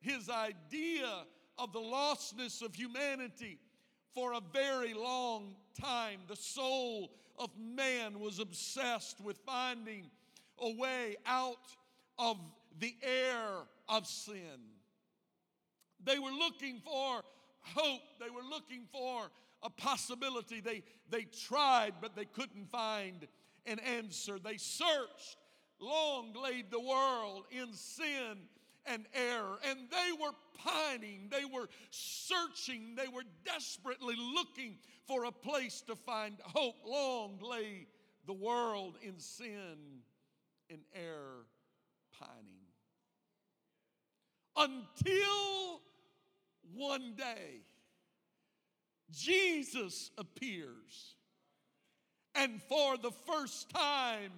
his 0.00 0.30
idea 0.30 1.24
of 1.58 1.72
the 1.72 1.80
lostness 1.80 2.62
of 2.62 2.74
humanity 2.74 3.58
for 4.14 4.32
a 4.32 4.40
very 4.52 4.94
long 4.94 5.54
time. 5.78 6.20
The 6.28 6.36
soul 6.36 7.12
of 7.38 7.50
man 7.58 8.20
was 8.20 8.38
obsessed 8.38 9.20
with 9.20 9.38
finding 9.44 10.10
a 10.58 10.72
way 10.76 11.16
out 11.26 11.76
of 12.18 12.38
the 12.78 12.94
air 13.02 13.66
of 13.88 14.06
sin. 14.06 14.60
They 16.04 16.18
were 16.18 16.32
looking 16.32 16.80
for 16.84 17.22
hope, 17.60 18.02
they 18.18 18.30
were 18.30 18.48
looking 18.48 18.86
for 18.90 19.30
a 19.62 19.70
possibility. 19.70 20.60
They, 20.60 20.82
they 21.10 21.24
tried, 21.24 21.94
but 22.00 22.16
they 22.16 22.24
couldn't 22.24 22.70
find 22.70 23.26
an 23.66 23.78
answer. 23.78 24.38
They 24.38 24.56
searched, 24.56 25.36
long 25.80 26.32
laid 26.34 26.70
the 26.70 26.80
world 26.80 27.44
in 27.50 27.72
sin 27.74 28.38
and 28.86 29.06
error, 29.14 29.58
and 29.68 29.78
they 29.90 30.12
were 30.20 30.32
pining, 30.58 31.28
they 31.30 31.44
were 31.44 31.68
searching, 31.90 32.94
they 32.96 33.08
were 33.08 33.24
desperately 33.44 34.16
looking 34.16 34.76
for 35.06 35.24
a 35.24 35.32
place 35.32 35.82
to 35.82 35.94
find 35.94 36.36
hope. 36.42 36.76
Long 36.84 37.38
lay 37.40 37.86
the 38.26 38.32
world 38.32 38.96
in 39.02 39.18
sin 39.18 40.00
and 40.70 40.80
error, 40.94 41.46
pining. 42.18 42.62
Until 44.56 45.80
one 46.74 47.14
day, 47.16 47.62
Jesus 49.10 50.10
appears. 50.18 51.16
And 52.34 52.62
for 52.62 52.96
the 52.96 53.10
first 53.26 53.70
time, 53.70 54.32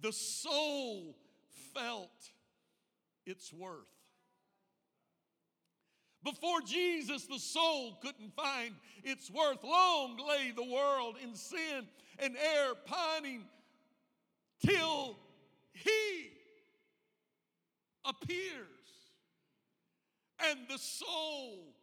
the 0.00 0.12
soul 0.12 1.16
felt 1.74 2.30
its 3.26 3.52
worth. 3.52 3.88
Before 6.24 6.60
Jesus, 6.62 7.26
the 7.26 7.38
soul 7.38 7.98
couldn't 8.02 8.34
find 8.34 8.74
its 9.04 9.30
worth. 9.30 9.62
Long 9.62 10.18
lay 10.28 10.50
the 10.50 10.64
world 10.64 11.16
in 11.22 11.34
sin 11.34 11.86
and 12.18 12.36
error, 12.36 12.74
pining 12.86 13.44
till 14.64 15.16
He 15.72 16.30
appears. 18.04 18.66
And 20.50 20.60
the 20.68 20.78
soul 20.78 21.74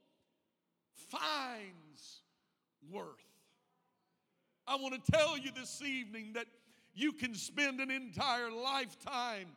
finds 1.10 2.22
worth. 2.92 3.25
I 4.68 4.76
want 4.78 5.04
to 5.04 5.12
tell 5.12 5.38
you 5.38 5.52
this 5.52 5.82
evening 5.82 6.32
that 6.34 6.48
you 6.94 7.12
can 7.12 7.36
spend 7.36 7.80
an 7.80 7.92
entire 7.92 8.52
lifetime 8.52 9.48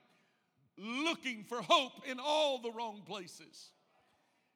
looking 0.77 1.45
for 1.45 1.63
hope 1.63 2.07
in 2.07 2.19
all 2.21 2.59
the 2.59 2.71
wrong 2.71 3.03
places. 3.07 3.71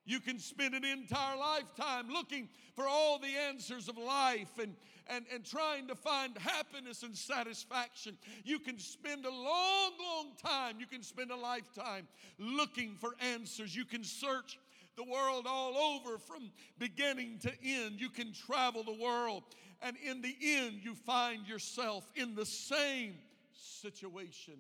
You 0.05 0.19
can 0.19 0.39
spend 0.39 0.75
an 0.75 0.85
entire 0.85 1.37
lifetime 1.37 2.09
looking 2.11 2.49
for 2.75 2.87
all 2.89 3.19
the 3.19 3.35
answers 3.49 3.89
of 3.89 3.97
life 3.97 4.59
and, 4.61 4.75
and, 5.07 5.25
and 5.33 5.45
trying 5.45 5.87
to 5.89 5.95
find 5.95 6.37
happiness 6.37 7.05
and 7.05 7.17
satisfaction. 7.17 8.19
You 8.45 8.59
can 8.59 8.79
spend 8.79 9.25
a 9.25 9.31
long, 9.31 9.93
long 10.01 10.33
time, 10.45 10.81
you 10.81 10.87
can 10.87 11.05
spend 11.05 11.31
a 11.31 11.37
lifetime 11.37 12.09
looking 12.39 12.97
for 12.97 13.11
answers. 13.21 13.77
You 13.77 13.85
can 13.85 14.03
search 14.03 14.59
the 14.97 15.05
world 15.05 15.47
all 15.49 15.77
over 15.77 16.19
from 16.19 16.51
beginning 16.79 17.39
to 17.43 17.53
end. 17.65 18.01
You 18.01 18.11
can 18.11 18.33
travel 18.33 18.83
the 18.83 19.01
world, 19.01 19.45
and 19.83 19.97
in 19.97 20.23
the 20.23 20.35
end, 20.43 20.81
you 20.83 20.95
find 20.95 21.47
yourself 21.47 22.11
in 22.15 22.35
the 22.35 22.47
same 22.47 23.15
situation 23.53 24.55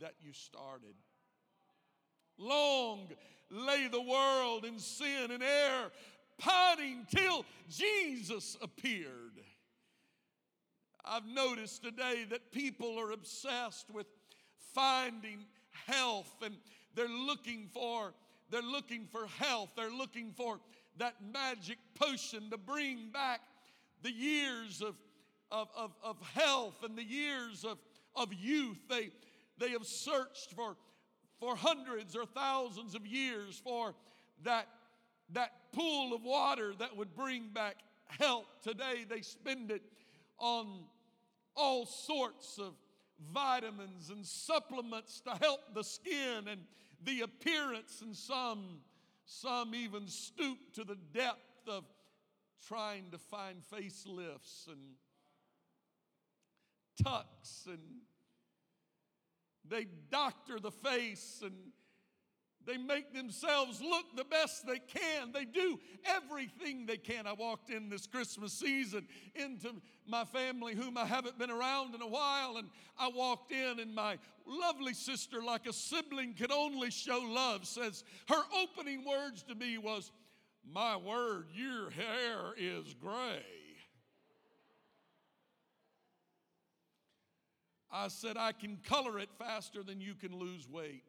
that 0.00 0.14
you 0.20 0.32
started. 0.32 0.94
Long 2.38 3.08
lay 3.50 3.88
the 3.88 4.00
world 4.00 4.64
in 4.64 4.78
sin 4.78 5.30
and 5.30 5.42
error, 5.42 5.90
pining 6.38 7.06
till 7.14 7.44
Jesus 7.68 8.56
appeared. 8.60 9.40
I've 11.04 11.26
noticed 11.26 11.82
today 11.82 12.24
that 12.30 12.50
people 12.50 12.98
are 12.98 13.12
obsessed 13.12 13.90
with 13.92 14.06
finding 14.74 15.44
health 15.86 16.34
and 16.42 16.56
they're 16.94 17.06
looking 17.08 17.68
for 17.72 18.14
they're 18.50 18.62
looking 18.62 19.08
for 19.10 19.26
health. 19.26 19.70
They're 19.76 19.90
looking 19.90 20.32
for 20.36 20.60
that 20.98 21.14
magic 21.32 21.78
potion 21.94 22.50
to 22.50 22.56
bring 22.56 23.10
back 23.12 23.40
the 24.04 24.12
years 24.12 24.82
of, 24.82 24.94
of, 25.50 25.68
of, 25.76 25.90
of 26.04 26.16
health 26.34 26.84
and 26.84 26.96
the 26.96 27.02
years 27.02 27.64
of, 27.64 27.78
of 28.14 28.32
youth. 28.32 28.78
They, 28.88 29.10
they 29.58 29.70
have 29.70 29.86
searched 29.86 30.52
for, 30.54 30.76
for 31.40 31.56
hundreds 31.56 32.14
or 32.14 32.26
thousands 32.26 32.94
of 32.94 33.04
years 33.06 33.60
for 33.64 33.94
that, 34.44 34.68
that 35.32 35.52
pool 35.72 36.14
of 36.14 36.22
water 36.22 36.74
that 36.78 36.96
would 36.96 37.16
bring 37.16 37.48
back 37.52 37.76
health. 38.06 38.46
Today 38.62 39.06
they 39.08 39.22
spend 39.22 39.70
it 39.70 39.82
on 40.38 40.84
all 41.56 41.86
sorts 41.86 42.58
of 42.58 42.74
vitamins 43.32 44.10
and 44.10 44.26
supplements 44.26 45.20
to 45.22 45.30
help 45.40 45.60
the 45.74 45.82
skin 45.82 46.46
and 46.50 46.60
the 47.04 47.22
appearance, 47.22 48.02
and 48.02 48.14
some, 48.14 48.80
some 49.24 49.74
even 49.74 50.08
stoop 50.08 50.58
to 50.74 50.84
the 50.84 50.96
depth 51.12 51.68
of 51.68 51.84
trying 52.68 53.10
to 53.10 53.18
find 53.18 53.58
facelifts 53.72 54.66
and 54.68 54.94
tucks 57.02 57.66
and 57.66 57.80
they 59.68 59.86
doctor 60.10 60.60
the 60.60 60.70
face 60.70 61.40
and 61.42 61.54
they 62.66 62.78
make 62.78 63.12
themselves 63.12 63.82
look 63.82 64.16
the 64.16 64.24
best 64.24 64.66
they 64.66 64.78
can. 64.78 65.32
They 65.32 65.44
do 65.44 65.78
everything 66.04 66.86
they 66.86 66.96
can. 66.96 67.26
I 67.26 67.32
walked 67.34 67.70
in 67.70 67.88
this 67.88 68.06
Christmas 68.06 68.52
season 68.52 69.06
into 69.34 69.74
my 70.06 70.24
family, 70.24 70.74
whom 70.74 70.96
I 70.96 71.04
haven't 71.04 71.38
been 71.38 71.50
around 71.50 71.94
in 71.94 72.00
a 72.00 72.06
while, 72.06 72.56
and 72.56 72.68
I 72.98 73.08
walked 73.08 73.52
in, 73.52 73.80
and 73.80 73.94
my 73.94 74.18
lovely 74.46 74.94
sister, 74.94 75.42
like 75.42 75.66
a 75.66 75.72
sibling 75.72 76.34
could 76.34 76.52
only 76.52 76.90
show 76.90 77.18
love, 77.18 77.66
says 77.66 78.04
her 78.28 78.42
opening 78.62 79.04
words 79.04 79.42
to 79.44 79.54
me 79.54 79.78
was, 79.78 80.10
My 80.72 80.96
word, 80.96 81.46
your 81.52 81.90
hair 81.90 82.54
is 82.56 82.94
gray. 82.94 83.44
I 87.92 88.08
said, 88.08 88.36
I 88.36 88.52
can 88.52 88.78
color 88.88 89.20
it 89.20 89.28
faster 89.38 89.84
than 89.84 90.00
you 90.00 90.14
can 90.14 90.36
lose 90.36 90.68
weight. 90.68 91.08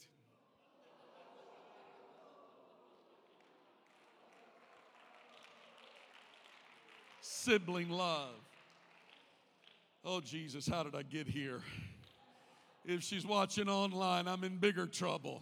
Sibling 7.22 7.90
love. 7.90 8.36
Oh, 10.04 10.22
Jesus, 10.22 10.68
how 10.68 10.84
did 10.84 10.94
I 10.94 11.02
get 11.02 11.28
here? 11.28 11.62
If 12.86 13.02
she's 13.02 13.26
watching 13.26 13.68
online, 13.68 14.28
I'm 14.28 14.44
in 14.44 14.58
bigger 14.58 14.86
trouble. 14.86 15.42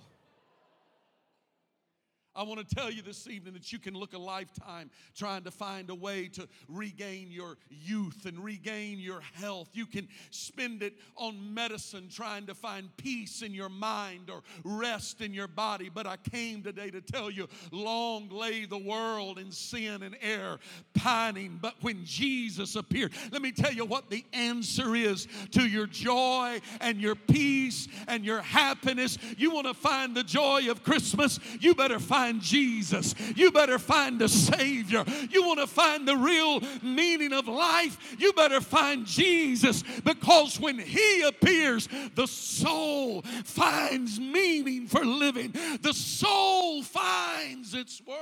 I 2.36 2.42
want 2.42 2.68
to 2.68 2.76
tell 2.76 2.90
you 2.90 3.04
this 3.04 3.28
evening 3.28 3.54
that 3.54 3.72
you 3.72 3.78
can 3.78 3.94
look 3.94 4.14
a 4.14 4.18
lifetime 4.18 4.90
trying 5.16 5.44
to 5.44 5.52
find 5.52 5.92
a 5.92 5.96
way 5.96 6.28
to 6.30 6.48
regain 6.68 7.32
your 7.32 7.58
youth 7.70 8.26
and 8.26 8.44
regain 8.44 8.98
your 9.00 9.22
health. 9.34 9.70
You 9.74 9.86
can 9.86 10.08
spend 10.32 10.82
it 10.82 10.94
on 11.16 11.54
medicine 11.54 12.10
trying 12.12 12.48
to 12.48 12.56
find 12.56 12.90
peace 12.98 13.44
in 13.44 13.54
your 13.54 13.70
mind 13.70 14.32
or 14.32 14.42
rest 14.64 15.22
in 15.22 15.32
your 15.32 15.48
body. 15.48 15.92
But 15.94 16.08
I 16.08 16.18
came 16.18 16.64
today 16.64 16.90
to 16.90 17.02
tell 17.02 17.30
you 17.30 17.48
long 17.72 18.30
lay 18.30 18.66
the 18.66 18.80
world 18.80 19.38
in 19.38 19.52
sin 19.52 20.02
and 20.02 20.16
error, 20.20 20.60
pining. 20.96 21.60
But 21.62 21.76
when 21.82 22.04
Jesus 22.04 22.76
appeared, 22.76 23.14
let 23.32 23.44
me 23.44 23.52
tell 23.52 23.72
you 23.72 23.86
what 23.86 24.10
the 24.10 24.26
answer 24.34 24.96
is 24.96 25.28
to 25.52 25.68
your 25.68 25.86
joy 25.86 26.60
and 26.82 27.00
your 27.00 27.16
peace 27.16 27.88
and 28.08 28.26
your 28.26 28.42
happiness. 28.42 29.20
You 29.38 29.52
want 29.52 29.68
to 29.68 29.76
find 29.76 30.16
the 30.16 30.24
joy 30.24 30.72
of 30.72 30.84
Christmas? 30.84 31.40
You 31.60 31.76
better 31.76 32.00
find 32.00 32.23
Jesus. 32.32 33.16
You 33.36 33.52
better 33.52 33.80
find 33.80 34.22
a 34.22 34.30
Savior. 34.30 35.04
You 35.30 35.44
want 35.44 35.60
to 35.60 35.68
find 35.68 36.08
the 36.08 36.16
real 36.16 36.62
meaning 36.82 37.34
of 37.34 37.48
life? 37.48 38.16
You 38.18 38.34
better 38.34 38.62
find 38.62 39.06
Jesus 39.06 39.84
because 40.04 40.60
when 40.60 40.80
He 40.80 41.22
appears, 41.24 41.90
the 42.16 42.28
soul 42.28 43.22
finds 43.44 44.20
meaning 44.20 44.88
for 44.88 45.06
living, 45.06 45.54
the 45.82 45.94
soul 45.94 46.84
finds 46.84 47.74
its 47.74 48.02
worth. 48.06 48.18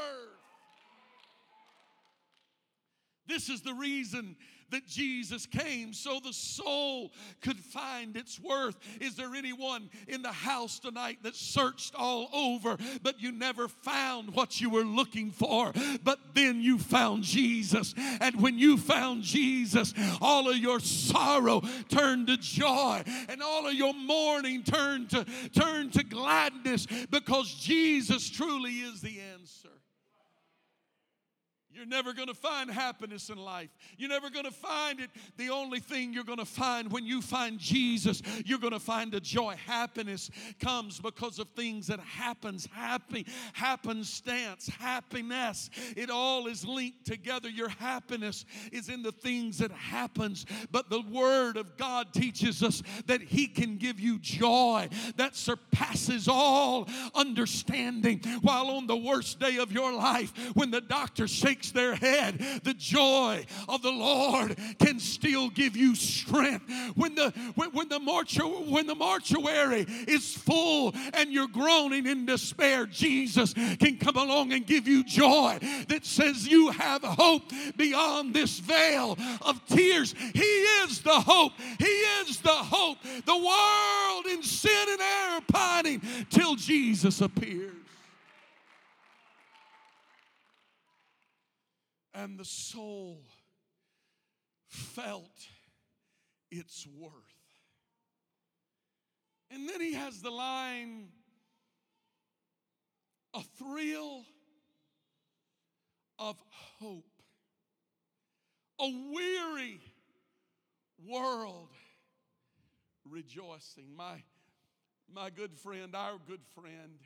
This 3.27 3.49
is 3.49 3.61
the 3.61 3.73
reason 3.73 4.35
that 4.71 4.87
Jesus 4.87 5.45
came 5.45 5.93
so 5.93 6.19
the 6.19 6.33
soul 6.33 7.11
could 7.41 7.59
find 7.59 8.17
its 8.17 8.39
worth. 8.39 8.77
Is 8.99 9.15
there 9.15 9.35
anyone 9.35 9.89
in 10.07 10.21
the 10.21 10.31
house 10.31 10.79
tonight 10.79 11.19
that 11.23 11.35
searched 11.35 11.93
all 11.95 12.29
over, 12.33 12.77
but 13.03 13.21
you 13.21 13.31
never 13.31 13.67
found 13.67 14.33
what 14.33 14.59
you 14.59 14.69
were 14.69 14.83
looking 14.83 15.31
for? 15.31 15.71
But 16.03 16.19
then 16.33 16.61
you 16.61 16.77
found 16.77 17.23
Jesus. 17.23 17.93
And 18.19 18.41
when 18.41 18.57
you 18.57 18.77
found 18.77 19.23
Jesus, 19.23 19.93
all 20.21 20.49
of 20.49 20.57
your 20.57 20.79
sorrow 20.79 21.61
turned 21.89 22.27
to 22.27 22.37
joy, 22.37 23.03
and 23.29 23.41
all 23.41 23.67
of 23.67 23.73
your 23.73 23.93
mourning 23.93 24.63
turned 24.63 25.09
to, 25.11 25.25
turned 25.53 25.93
to 25.93 26.03
gladness 26.03 26.87
because 27.09 27.53
Jesus 27.53 28.29
truly 28.29 28.71
is 28.71 29.01
the 29.01 29.19
answer. 29.33 29.69
You're 31.73 31.85
never 31.85 32.13
going 32.13 32.27
to 32.27 32.33
find 32.33 32.69
happiness 32.69 33.29
in 33.29 33.37
life. 33.37 33.69
You're 33.97 34.09
never 34.09 34.29
going 34.29 34.45
to 34.45 34.51
find 34.51 34.99
it. 34.99 35.09
The 35.37 35.49
only 35.49 35.79
thing 35.79 36.13
you're 36.13 36.25
going 36.25 36.39
to 36.39 36.45
find 36.45 36.91
when 36.91 37.05
you 37.05 37.21
find 37.21 37.57
Jesus, 37.57 38.21
you're 38.45 38.59
going 38.59 38.73
to 38.73 38.79
find 38.79 39.13
a 39.13 39.21
joy. 39.21 39.55
Happiness 39.65 40.29
comes 40.59 40.99
because 40.99 41.39
of 41.39 41.47
things 41.49 41.87
that 41.87 41.99
happens, 42.01 42.67
happy, 42.73 43.25
happenstance, 43.53 44.67
happiness. 44.67 45.69
It 45.95 46.09
all 46.09 46.47
is 46.47 46.65
linked 46.65 47.05
together. 47.05 47.47
Your 47.49 47.69
happiness 47.69 48.45
is 48.73 48.89
in 48.89 49.01
the 49.01 49.13
things 49.13 49.59
that 49.59 49.71
happens. 49.71 50.45
But 50.71 50.89
the 50.89 51.01
word 51.01 51.55
of 51.55 51.77
God 51.77 52.13
teaches 52.13 52.63
us 52.63 52.83
that 53.05 53.21
he 53.21 53.47
can 53.47 53.77
give 53.77 53.99
you 53.99 54.19
joy 54.19 54.89
that 55.15 55.35
surpasses 55.37 56.27
all 56.27 56.89
understanding. 57.15 58.19
While 58.41 58.71
on 58.71 58.87
the 58.87 58.97
worst 58.97 59.39
day 59.39 59.57
of 59.57 59.71
your 59.71 59.93
life, 59.93 60.33
when 60.53 60.71
the 60.71 60.81
doctor 60.81 61.27
shakes 61.27 61.60
their 61.69 61.95
head, 61.95 62.39
the 62.63 62.73
joy 62.73 63.45
of 63.69 63.81
the 63.81 63.91
Lord 63.91 64.57
can 64.79 64.99
still 64.99 65.49
give 65.49 65.77
you 65.77 65.95
strength. 65.95 66.63
When 66.95 67.15
the 67.15 67.31
when, 67.55 67.69
when 67.71 67.89
the 67.89 67.99
mortuary 67.99 68.51
when 68.69 68.87
the 68.87 68.95
mortuary 68.95 69.85
is 70.07 70.33
full 70.35 70.93
and 71.13 71.31
you're 71.31 71.47
groaning 71.47 72.07
in 72.07 72.25
despair, 72.25 72.85
Jesus 72.85 73.53
can 73.53 73.97
come 73.97 74.15
along 74.15 74.53
and 74.53 74.65
give 74.65 74.87
you 74.87 75.03
joy 75.03 75.59
that 75.87 76.05
says 76.05 76.47
you 76.47 76.69
have 76.71 77.03
hope 77.03 77.43
beyond 77.77 78.33
this 78.33 78.59
veil 78.59 79.17
of 79.41 79.63
tears. 79.67 80.15
He 80.33 80.41
is 80.41 81.01
the 81.01 81.19
hope. 81.19 81.53
He 81.79 81.85
is 81.85 82.39
the 82.39 82.49
hope. 82.49 82.97
The 83.25 83.37
world 83.37 84.25
in 84.27 84.43
sin 84.43 84.87
and 84.89 85.01
error 85.01 85.41
pining 85.47 86.01
till 86.29 86.55
Jesus 86.55 87.21
appears. 87.21 87.80
And 92.13 92.37
the 92.37 92.45
soul 92.45 93.21
felt 94.67 95.47
its 96.49 96.85
worth. 96.97 97.11
And 99.49 99.67
then 99.67 99.81
he 99.81 99.93
has 99.93 100.21
the 100.21 100.31
line 100.31 101.09
a 103.33 103.41
thrill 103.57 104.23
of 106.19 106.35
hope, 106.79 107.05
a 108.79 108.87
weary 109.13 109.79
world 111.07 111.69
rejoicing. 113.09 113.95
My, 113.95 114.21
my 115.13 115.29
good 115.29 115.55
friend, 115.57 115.95
our 115.95 116.17
good 116.27 116.45
friend, 116.55 116.99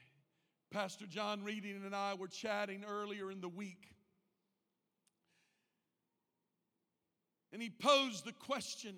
Pastor 0.72 1.06
John 1.06 1.44
Reading 1.44 1.82
and 1.86 1.96
I 1.96 2.16
were 2.16 2.28
chatting 2.28 2.84
earlier 2.88 3.32
in 3.32 3.40
the 3.40 3.50
week 3.50 3.95
And 7.56 7.64
he 7.64 7.70
posed 7.70 8.26
the 8.26 8.34
question 8.34 8.94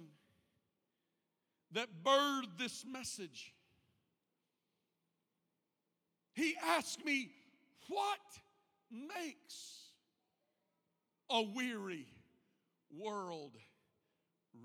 that 1.74 2.04
birthed 2.04 2.58
this 2.58 2.84
message. 2.92 3.54
He 6.34 6.56
asked 6.66 7.06
me, 7.06 7.30
What 7.88 8.18
makes 8.90 9.92
a 11.30 11.44
weary 11.44 12.08
world 12.90 13.52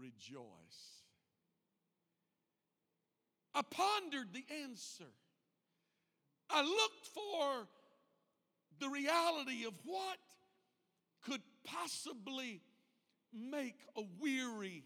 rejoice? 0.01 1.03
I 3.55 3.61
pondered 3.61 4.29
the 4.33 4.47
answer. 4.63 5.13
I 6.49 6.63
looked 6.63 7.09
for 7.09 7.69
the 8.81 8.89
reality 8.89 9.67
of 9.67 9.75
what 9.85 10.17
could 11.27 11.43
possibly 11.65 12.63
make 13.33 13.79
a 13.97 14.03
weary 14.21 14.85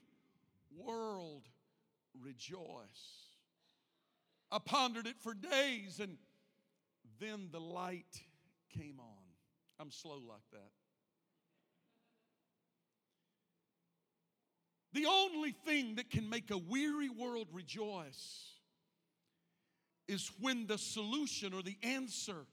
world 0.76 1.42
rejoice. 2.22 3.30
I 4.50 4.58
pondered 4.58 5.06
it 5.06 5.16
for 5.20 5.34
days 5.34 6.00
and 6.00 6.16
then 7.18 7.48
the 7.50 7.60
light 7.60 8.22
came 8.76 9.00
on. 9.00 9.24
I'm 9.80 9.90
slow 9.90 10.20
like 10.26 10.48
that. 10.52 10.70
The 14.92 15.06
only 15.06 15.52
thing 15.52 15.96
that 15.96 16.10
can 16.10 16.30
make 16.30 16.50
a 16.50 16.56
weary 16.56 17.10
world 17.10 17.48
rejoice 17.52 18.46
is 20.08 20.30
when 20.40 20.66
the 20.66 20.78
solution 20.78 21.52
or 21.52 21.62
the 21.62 21.76
answer, 21.82 22.46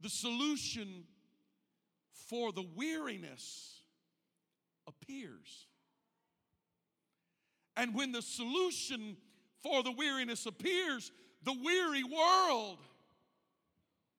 the 0.00 0.08
solution 0.08 1.04
for 2.28 2.52
the 2.52 2.64
weariness 2.74 3.79
appears. 4.90 5.66
And 7.76 7.94
when 7.94 8.12
the 8.12 8.22
solution 8.22 9.16
for 9.62 9.82
the 9.82 9.92
weariness 9.92 10.46
appears, 10.46 11.10
the 11.44 11.54
weary 11.64 12.04
world 12.04 12.78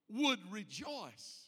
would 0.09 0.39
rejoice. 0.51 1.41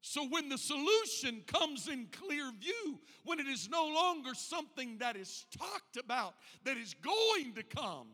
So 0.00 0.26
when 0.28 0.48
the 0.48 0.58
solution 0.58 1.42
comes 1.46 1.88
in 1.88 2.08
clear 2.10 2.50
view, 2.60 2.98
when 3.24 3.38
it 3.38 3.46
is 3.46 3.68
no 3.70 3.86
longer 3.86 4.34
something 4.34 4.98
that 4.98 5.16
is 5.16 5.46
talked 5.56 5.96
about, 5.96 6.34
that 6.64 6.76
is 6.76 6.94
going 6.94 7.54
to 7.54 7.62
come, 7.62 8.08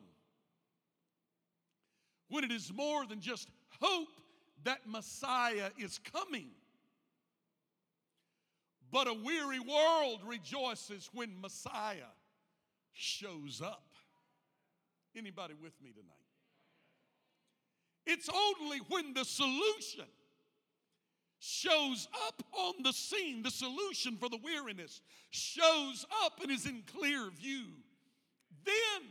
when 2.28 2.44
it 2.44 2.52
is 2.52 2.72
more 2.72 3.06
than 3.06 3.20
just 3.20 3.48
hope 3.80 4.20
that 4.64 4.80
Messiah 4.86 5.70
is 5.78 5.98
coming, 5.98 6.50
but 8.90 9.08
a 9.08 9.14
weary 9.14 9.60
world 9.60 10.20
rejoices 10.26 11.08
when 11.12 11.40
Messiah 11.40 12.12
shows 12.92 13.60
up. 13.64 13.84
Anybody 15.16 15.54
with 15.54 15.72
me 15.82 15.90
tonight? 15.90 16.14
It's 18.06 18.28
only 18.28 18.78
when 18.88 19.14
the 19.14 19.24
solution 19.24 20.06
shows 21.40 22.08
up 22.26 22.42
on 22.52 22.74
the 22.82 22.92
scene, 22.92 23.42
the 23.42 23.50
solution 23.50 24.16
for 24.16 24.28
the 24.28 24.38
weariness 24.42 25.00
shows 25.30 26.06
up 26.24 26.40
and 26.42 26.50
is 26.50 26.66
in 26.66 26.82
clear 26.98 27.30
view, 27.30 27.66
then 28.64 29.08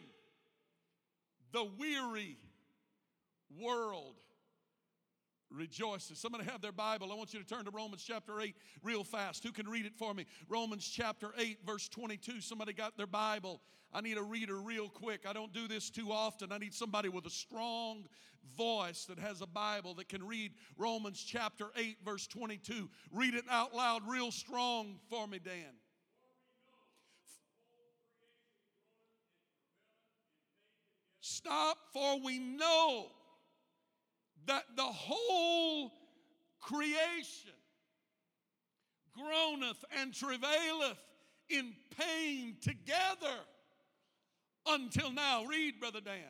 the 1.53 1.63
weary 1.77 2.37
world 3.59 4.15
rejoices. 5.49 6.19
Somebody 6.19 6.45
have 6.45 6.61
their 6.61 6.71
Bible. 6.71 7.11
I 7.11 7.15
want 7.15 7.33
you 7.33 7.39
to 7.39 7.45
turn 7.45 7.65
to 7.65 7.71
Romans 7.71 8.03
chapter 8.05 8.39
8 8.39 8.55
real 8.83 9.03
fast. 9.03 9.43
Who 9.43 9.51
can 9.51 9.67
read 9.67 9.85
it 9.85 9.95
for 9.95 10.13
me? 10.13 10.25
Romans 10.49 10.87
chapter 10.87 11.31
8, 11.37 11.59
verse 11.65 11.87
22. 11.87 12.41
Somebody 12.41 12.73
got 12.73 12.97
their 12.97 13.07
Bible. 13.07 13.61
I 13.93 14.01
need 14.01 14.17
a 14.17 14.23
reader 14.23 14.57
real 14.57 14.89
quick. 14.89 15.21
I 15.27 15.33
don't 15.33 15.53
do 15.53 15.67
this 15.67 15.89
too 15.89 16.11
often. 16.11 16.51
I 16.51 16.57
need 16.57 16.73
somebody 16.73 17.09
with 17.09 17.25
a 17.25 17.31
strong 17.31 18.05
voice 18.57 19.05
that 19.05 19.19
has 19.19 19.41
a 19.41 19.47
Bible 19.47 19.93
that 19.95 20.09
can 20.09 20.25
read 20.25 20.53
Romans 20.77 21.23
chapter 21.25 21.67
8, 21.75 21.97
verse 22.03 22.27
22. 22.27 22.89
Read 23.11 23.33
it 23.33 23.45
out 23.49 23.73
loud, 23.73 24.03
real 24.07 24.31
strong 24.31 24.99
for 25.09 25.27
me, 25.27 25.39
Dan. 25.39 25.73
Stop, 31.19 31.77
for 31.93 32.19
we 32.19 32.39
know 32.39 33.07
that 34.47 34.63
the 34.75 34.81
whole 34.83 35.91
creation 36.59 37.53
groaneth 39.15 39.83
and 39.99 40.13
travaileth 40.13 40.97
in 41.49 41.73
pain 41.97 42.57
together 42.61 43.37
until 44.65 45.11
now. 45.11 45.45
Read, 45.45 45.79
Brother 45.79 46.01
Dan. 46.01 46.23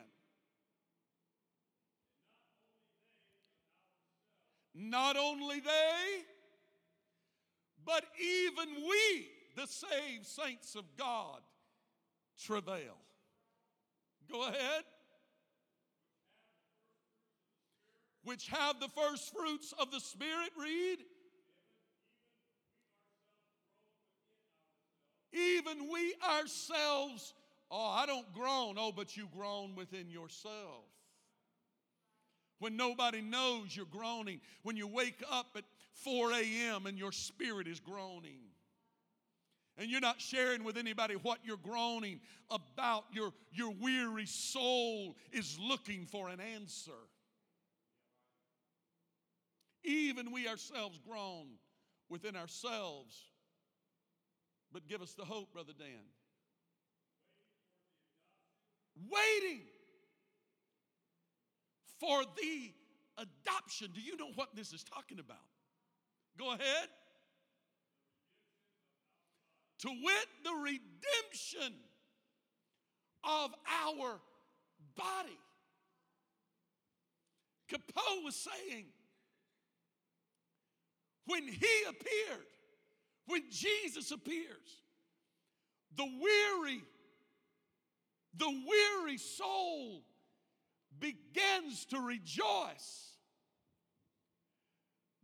Not 4.74 5.16
only 5.16 5.58
they, 5.58 6.22
but 7.84 8.04
even 8.20 8.68
we, 8.88 9.28
the 9.56 9.66
saved 9.66 10.26
saints 10.26 10.76
of 10.76 10.84
God, 10.96 11.40
travail. 12.40 12.96
Go 14.30 14.42
ahead. 14.46 14.84
Which 18.28 18.48
have 18.48 18.78
the 18.78 18.88
first 18.88 19.34
fruits 19.34 19.72
of 19.80 19.90
the 19.90 20.00
Spirit, 20.00 20.50
read. 20.60 20.98
Even 25.32 25.90
we 25.90 26.14
ourselves, 26.22 27.32
oh, 27.70 27.88
I 27.88 28.04
don't 28.04 28.30
groan, 28.34 28.74
oh, 28.78 28.92
but 28.94 29.16
you 29.16 29.28
groan 29.34 29.74
within 29.74 30.10
yourself. 30.10 30.84
When 32.58 32.76
nobody 32.76 33.22
knows 33.22 33.74
you're 33.74 33.86
groaning, 33.86 34.42
when 34.62 34.76
you 34.76 34.88
wake 34.88 35.22
up 35.30 35.46
at 35.56 35.64
4 36.04 36.30
a.m. 36.32 36.84
and 36.84 36.98
your 36.98 37.12
spirit 37.12 37.66
is 37.66 37.80
groaning 37.80 38.40
and 39.78 39.88
you're 39.90 40.02
not 40.02 40.20
sharing 40.20 40.64
with 40.64 40.76
anybody 40.76 41.14
what 41.14 41.38
you're 41.44 41.56
groaning 41.56 42.20
about, 42.50 43.04
your, 43.10 43.32
your 43.52 43.72
weary 43.80 44.26
soul 44.26 45.16
is 45.32 45.58
looking 45.58 46.04
for 46.04 46.28
an 46.28 46.40
answer. 46.40 46.92
Even 49.84 50.32
we 50.32 50.48
ourselves 50.48 50.98
groan 51.06 51.46
within 52.08 52.36
ourselves. 52.36 53.16
But 54.72 54.86
give 54.88 55.02
us 55.02 55.14
the 55.14 55.24
hope, 55.24 55.52
Brother 55.52 55.72
Dan. 55.78 55.88
Waiting 59.10 59.62
for 61.98 62.22
the 62.24 62.72
adoption. 63.16 63.90
Do 63.94 64.00
you 64.00 64.16
know 64.16 64.30
what 64.34 64.54
this 64.54 64.72
is 64.72 64.84
talking 64.84 65.18
about? 65.18 65.36
Go 66.38 66.52
ahead 66.52 66.88
to 69.80 69.88
wit, 69.88 70.26
the 70.44 70.52
redemption 70.52 71.74
of 73.24 73.54
our 73.86 74.20
body. 74.96 75.38
Cappeau 77.70 78.24
was 78.24 78.34
saying, 78.34 78.86
when 81.28 81.46
he 81.46 81.82
appeared, 81.88 82.46
when 83.26 83.42
Jesus 83.50 84.10
appears, 84.10 84.82
the 85.96 86.04
weary, 86.04 86.82
the 88.36 88.64
weary 88.66 89.18
soul 89.18 90.02
begins 90.98 91.84
to 91.86 92.00
rejoice 92.00 93.12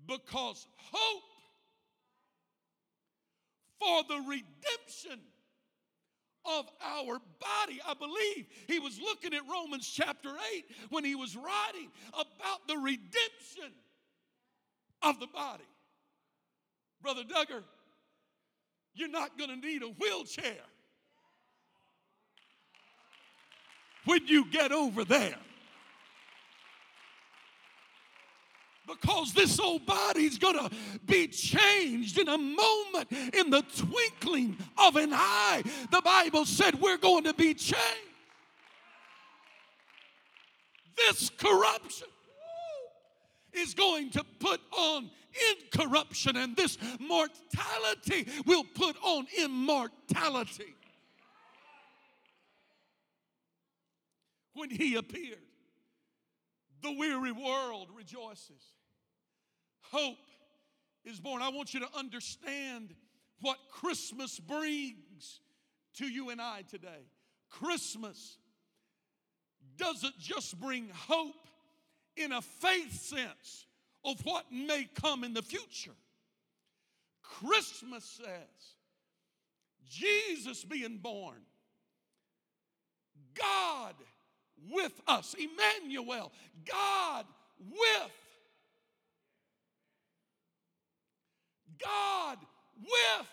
because 0.07 0.67
hope 0.77 1.23
for 3.81 4.03
the 4.09 4.21
redemption 4.29 5.21
of 6.45 6.67
our 6.83 7.19
body. 7.40 7.81
I 7.87 7.95
believe 7.95 8.47
he 8.67 8.79
was 8.79 9.01
looking 9.01 9.33
at 9.33 9.40
Romans 9.51 9.88
chapter 9.88 10.31
8 10.55 10.64
when 10.90 11.05
he 11.05 11.14
was 11.14 11.35
writing 11.35 11.90
about 12.12 12.69
the 12.69 12.77
redemption 12.77 13.73
of 15.03 15.19
the 15.21 15.27
body. 15.29 15.64
Brother 17.05 17.23
Duggar, 17.23 17.62
you're 18.95 19.11
not 19.11 19.37
going 19.37 19.51
to 19.51 19.57
need 19.57 19.83
a 19.83 19.88
wheelchair 19.88 20.57
when 24.07 24.27
you 24.27 24.51
get 24.51 24.73
over 24.73 25.05
there. 25.05 25.37
because 28.87 29.33
this 29.33 29.59
old 29.59 29.87
body's 29.87 30.37
going 30.37 30.59
to 30.59 30.71
be 31.07 31.27
changed 31.27 32.19
in 32.19 32.29
a 32.29 32.37
moment, 32.37 33.11
in 33.33 33.49
the 33.49 33.62
twinkling 33.75 34.59
of 34.77 34.97
an 34.97 35.09
eye. 35.14 35.62
The 35.90 36.03
Bible 36.03 36.45
said 36.45 36.79
we're 36.79 36.99
going 36.99 37.25
to 37.25 37.33
be 37.33 37.55
changed. 37.55 37.81
This 40.99 41.31
corruption 41.31 42.09
is 43.55 43.73
going 43.73 44.11
to 44.11 44.25
put 44.38 44.61
on 44.71 45.11
incorruption, 45.51 46.37
and 46.37 46.57
this 46.57 46.79
mortality 46.99 48.29
will 48.47 48.64
put 48.75 48.97
on 49.03 49.27
immortality. 49.38 50.75
When 54.55 54.70
he 54.70 54.94
appeared, 54.94 55.38
the 56.83 56.92
weary 56.92 57.33
world 57.33 57.88
rejoices 57.94 58.75
hope 59.90 60.18
is 61.05 61.20
born. 61.20 61.42
I 61.42 61.51
want 61.51 61.75
you 61.75 61.81
to 61.81 61.88
understand 61.97 62.94
what 63.40 63.59
Christmas 63.70 64.38
brings 64.40 65.40
to 65.94 66.07
you 66.07 66.31
and 66.31 66.40
I 66.40 66.62
today. 66.68 67.09
Christmas 67.51 68.38
doesn't 69.77 70.18
just 70.18 70.59
bring 70.59 70.88
hope 70.92 71.49
in 72.16 72.33
a 72.33 72.40
faith 72.40 72.92
sense 73.01 73.66
of 74.05 74.21
what 74.25 74.45
may 74.53 74.88
come 75.01 75.25
in 75.25 75.35
the 75.35 75.43
future. 75.43 75.95
Christmas 77.23 78.05
says, 78.05 78.74
Jesus 79.89 80.64
being 80.64 80.99
born, 80.99 81.41
God 83.35 83.95
with 84.70 85.01
us, 85.07 85.35
Emmanuel, 85.39 86.33
God 86.64 87.26
with 87.70 88.12
God 91.85 92.39
with 92.81 93.28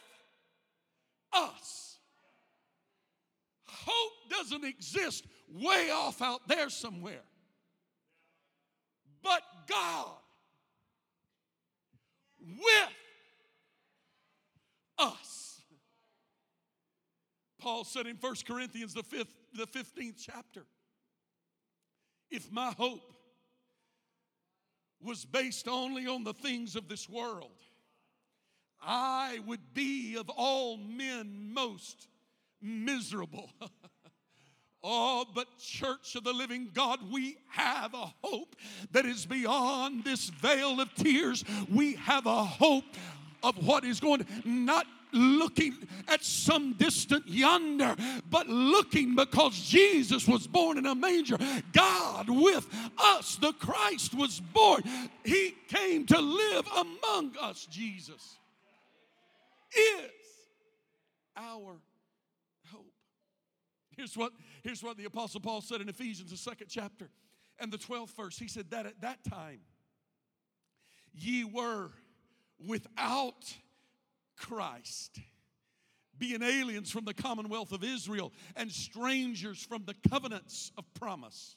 us. 1.34 1.98
Hope 3.66 4.14
doesn't 4.30 4.66
exist 4.66 5.26
way 5.54 5.90
off 5.92 6.22
out 6.22 6.48
there 6.48 6.70
somewhere. 6.70 7.24
But 9.24 9.42
God 9.68 10.21
with 12.42 12.90
us. 14.98 15.62
Paul 17.60 17.84
said 17.84 18.08
in 18.08 18.18
1 18.18 18.36
Corinthians, 18.48 18.94
the, 18.94 19.04
fifth, 19.04 19.34
the 19.54 19.68
15th 19.68 20.16
chapter, 20.18 20.66
if 22.30 22.52
my 22.52 22.72
hope 22.78 23.14
was 25.04 25.26
based 25.26 25.68
only 25.68 26.08
on 26.08 26.24
the 26.24 26.34
things 26.34 26.76
of 26.76 26.88
this 26.88 27.08
world, 27.10 27.52
I 28.82 29.40
would 29.46 29.74
be 29.74 30.16
of 30.16 30.30
all 30.30 30.78
men 30.78 31.54
most 31.54 32.08
miserable. 32.62 33.50
Oh, 34.84 35.26
but 35.36 35.48
Church 35.60 36.16
of 36.16 36.24
the 36.24 36.34
Living 36.34 36.70
God, 36.74 37.00
we 37.12 37.38
have 37.50 37.94
a 37.94 38.12
hope 38.24 38.56
that 38.92 39.06
is 39.06 39.26
beyond 39.26 40.04
this 40.04 40.30
veil 40.30 40.82
of 40.82 40.94
tears. 40.96 41.44
We 41.70 41.96
have 41.96 42.26
a 42.26 42.44
hope 42.44 42.86
of 43.44 43.66
what 43.66 43.84
is 43.84 44.00
going 44.00 44.26
to, 44.26 44.50
not 44.50 44.88
looking 45.14 45.76
at 46.08 46.24
some 46.24 46.74
distant 46.74 47.28
yonder, 47.28 47.96
but 48.30 48.48
looking 48.48 49.16
because 49.16 49.60
Jesus 49.60 50.28
was 50.28 50.48
born 50.48 50.78
in 50.78 50.86
a 50.86 50.96
manger. 50.96 51.38
God 51.74 52.30
with 52.30 52.68
us, 52.98 53.36
the 53.36 53.54
Christ 53.54 54.16
was 54.16 54.40
born. 54.40 54.82
He 55.24 55.54
came 55.68 56.06
to 56.08 56.20
live 56.20 56.66
among 56.68 57.36
us, 57.40 57.68
Jesus 57.70 58.38
is 59.76 60.12
our. 61.38 61.78
Here's 64.02 64.18
what, 64.18 64.34
here's 64.64 64.82
what 64.82 64.98
the 64.98 65.06
Apostle 65.06 65.42
Paul 65.42 65.62
said 65.62 65.80
in 65.80 65.88
Ephesians, 65.88 66.32
the 66.32 66.38
second 66.38 66.66
chapter 66.70 67.12
and 67.60 67.72
the 67.72 67.78
12th 67.78 68.16
verse. 68.16 68.36
He 68.36 68.48
said 68.48 68.72
that 68.72 68.88
at 68.88 69.00
that 69.02 69.24
time, 69.24 69.60
ye 71.14 71.44
were 71.44 71.92
without 72.68 73.56
Christ, 74.40 75.20
being 76.18 76.42
aliens 76.42 76.90
from 76.90 77.06
the 77.06 77.14
commonwealth 77.14 77.72
of 77.72 77.84
Israel 77.84 78.34
and 78.56 78.72
strangers 78.72 79.64
from 79.64 79.84
the 79.86 79.94
covenants 80.10 80.72
of 80.80 80.94
promise, 80.96 81.56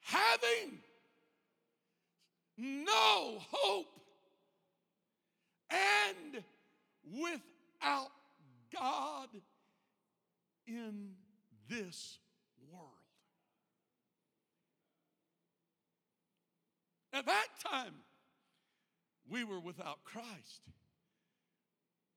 having 0.00 0.80
no 2.58 3.38
hope 3.50 3.98
and 5.70 6.44
without 7.18 8.10
God 8.70 9.28
in 10.68 11.10
this 11.68 12.18
world. 12.70 12.92
At 17.12 17.26
that 17.26 17.46
time, 17.66 17.94
we 19.28 19.44
were 19.44 19.60
without 19.60 20.04
Christ. 20.04 20.62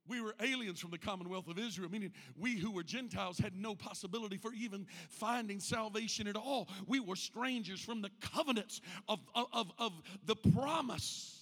We 0.08 0.20
were 0.20 0.36
aliens 0.41 0.80
from 0.80 0.91
the 0.91 0.97
commonwealth 0.97 1.47
of 1.47 1.58
Israel, 1.58 1.89
meaning 1.89 2.12
we 2.38 2.58
who 2.58 2.72
were 2.72 2.84
Gentiles 2.84 3.38
had 3.38 3.56
no 3.56 3.76
possibility 3.76 4.38
for 4.38 4.52
even 4.54 4.88
finding 5.10 5.60
salvation 5.60 6.28
at 6.28 6.36
all. 6.36 6.68
We 6.88 6.99
were 6.99 7.16
strangers 7.16 7.80
from 7.80 8.02
the 8.02 8.10
covenants 8.20 8.82
of, 9.08 9.20
of, 9.34 9.72
of 9.78 9.93
the 10.26 10.36
promise. 10.36 11.38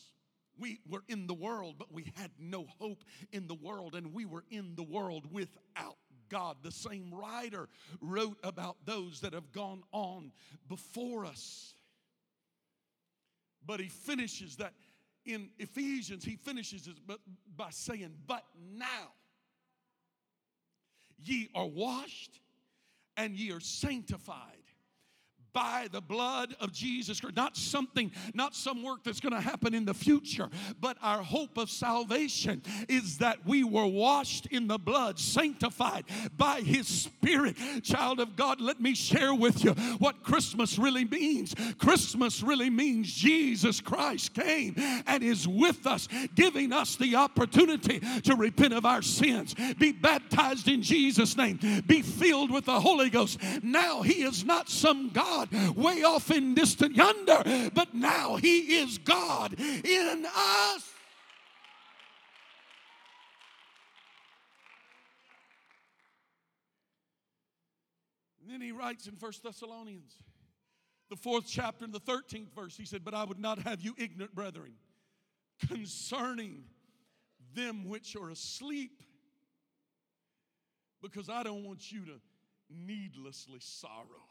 We 0.59 0.81
were 0.87 1.03
in 1.07 1.25
the 1.25 1.33
world, 1.33 1.75
but 1.79 1.91
we 1.91 2.11
had 2.15 2.31
no 2.37 2.67
hope 2.79 3.03
in 3.31 3.47
the 3.47 3.55
world, 3.55 3.95
and 3.95 4.13
we 4.13 4.25
were 4.25 4.43
in 4.51 4.75
the 4.75 4.83
world 4.83 5.31
without 5.31 5.97
God. 6.29 6.57
The 6.61 6.71
same 6.71 7.13
writer 7.13 7.67
wrote 8.01 8.37
about 8.43 8.77
those 8.85 9.21
that 9.21 9.33
have 9.33 9.51
gone 9.51 9.83
on 9.91 10.31
before 10.67 11.25
us. 11.25 11.73
But 13.65 13.79
he 13.79 13.87
finishes 13.87 14.55
that 14.57 14.73
in 15.25 15.49
Ephesians, 15.59 16.23
he 16.23 16.35
finishes 16.35 16.87
it 16.87 16.95
by 17.55 17.69
saying, 17.71 18.15
But 18.25 18.43
now 18.73 19.13
ye 21.17 21.49
are 21.53 21.67
washed 21.67 22.39
and 23.17 23.35
ye 23.35 23.51
are 23.51 23.59
sanctified 23.59 24.58
by 25.53 25.87
the 25.91 26.01
blood 26.01 26.55
of 26.59 26.71
Jesus 26.71 27.19
Christ. 27.19 27.35
Not 27.35 27.57
something, 27.57 28.11
not 28.33 28.55
some 28.55 28.83
work 28.83 29.03
that's 29.03 29.19
going 29.19 29.33
to 29.33 29.41
happen 29.41 29.73
in 29.73 29.85
the 29.85 29.93
future, 29.93 30.49
but 30.79 30.97
our 31.01 31.23
hope 31.23 31.57
of 31.57 31.69
salvation 31.69 32.61
is 32.87 33.17
that 33.19 33.45
we 33.45 33.63
were 33.63 33.87
washed 33.87 34.47
in 34.47 34.67
the 34.67 34.77
blood, 34.77 35.19
sanctified 35.19 36.05
by 36.37 36.61
His 36.61 36.87
Spirit. 36.87 37.55
Child 37.83 38.19
of 38.19 38.35
God, 38.35 38.61
let 38.61 38.81
me 38.81 38.93
share 38.93 39.33
with 39.33 39.63
you 39.63 39.71
what 39.99 40.23
Christmas 40.23 40.77
really 40.77 41.05
means. 41.05 41.55
Christmas 41.77 42.43
really 42.43 42.69
means 42.69 43.11
Jesus 43.11 43.81
Christ 43.81 44.33
came 44.33 44.75
and 45.07 45.23
is 45.23 45.47
with 45.47 45.87
us, 45.87 46.07
giving 46.35 46.73
us 46.73 46.95
the 46.95 47.15
opportunity 47.15 47.99
to 48.23 48.35
repent 48.35 48.73
of 48.73 48.85
our 48.85 49.01
sins, 49.01 49.55
be 49.77 49.91
baptized 49.91 50.67
in 50.67 50.81
Jesus' 50.81 51.37
name, 51.37 51.59
be 51.87 52.01
filled 52.01 52.51
with 52.51 52.65
the 52.65 52.79
Holy 52.79 53.09
Ghost. 53.09 53.39
Now 53.63 54.01
He 54.01 54.23
is 54.23 54.43
not 54.43 54.69
some 54.69 55.09
God 55.09 55.38
God 55.47 55.75
way 55.75 56.03
off 56.03 56.31
in 56.31 56.53
distant 56.53 56.95
yonder, 56.95 57.69
but 57.73 57.93
now 57.93 58.35
He 58.35 58.79
is 58.79 58.97
God 58.97 59.59
in 59.59 60.25
us. 60.35 60.89
And 68.41 68.51
then 68.51 68.61
he 68.61 68.71
writes 68.71 69.07
in 69.07 69.15
First 69.15 69.43
Thessalonians, 69.43 70.15
the 71.09 71.15
fourth 71.15 71.45
chapter 71.47 71.85
and 71.85 71.93
the 71.93 71.99
13th 71.99 72.53
verse, 72.55 72.75
he 72.75 72.85
said, 72.85 73.05
But 73.05 73.13
I 73.13 73.23
would 73.23 73.39
not 73.39 73.59
have 73.59 73.81
you 73.81 73.93
ignorant, 73.97 74.33
brethren, 74.33 74.73
concerning 75.67 76.63
them 77.53 77.87
which 77.87 78.15
are 78.15 78.29
asleep, 78.29 79.03
because 81.01 81.29
I 81.29 81.43
don't 81.43 81.63
want 81.63 81.91
you 81.91 82.05
to 82.05 82.19
needlessly 82.69 83.59
sorrow 83.59 84.28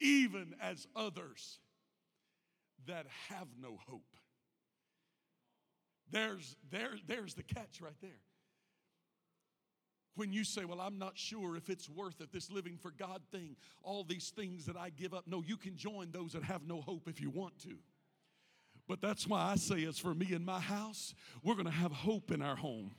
even 0.00 0.54
as 0.60 0.86
others 0.96 1.58
that 2.86 3.06
have 3.28 3.48
no 3.60 3.78
hope. 3.86 4.16
There's, 6.10 6.56
there, 6.70 6.90
there's 7.06 7.34
the 7.34 7.42
catch 7.42 7.80
right 7.80 7.92
there. 8.00 8.10
When 10.16 10.32
you 10.32 10.44
say, 10.44 10.64
Well, 10.64 10.80
I'm 10.80 10.98
not 10.98 11.16
sure 11.16 11.56
if 11.56 11.70
it's 11.70 11.88
worth 11.88 12.20
it, 12.20 12.32
this 12.32 12.50
living 12.50 12.76
for 12.76 12.90
God 12.90 13.22
thing, 13.30 13.56
all 13.82 14.02
these 14.02 14.30
things 14.30 14.66
that 14.66 14.76
I 14.76 14.90
give 14.90 15.14
up. 15.14 15.24
No, 15.26 15.42
you 15.46 15.56
can 15.56 15.76
join 15.76 16.10
those 16.10 16.32
that 16.32 16.42
have 16.42 16.66
no 16.66 16.80
hope 16.80 17.08
if 17.08 17.20
you 17.20 17.30
want 17.30 17.58
to. 17.60 17.78
But 18.88 19.00
that's 19.00 19.26
why 19.26 19.42
I 19.42 19.54
say, 19.54 19.84
as 19.84 19.98
for 19.98 20.14
me 20.14 20.32
and 20.32 20.44
my 20.44 20.58
house, 20.58 21.14
we're 21.44 21.54
going 21.54 21.66
to 21.66 21.70
have 21.70 21.92
hope 21.92 22.32
in 22.32 22.42
our 22.42 22.56
home 22.56 22.90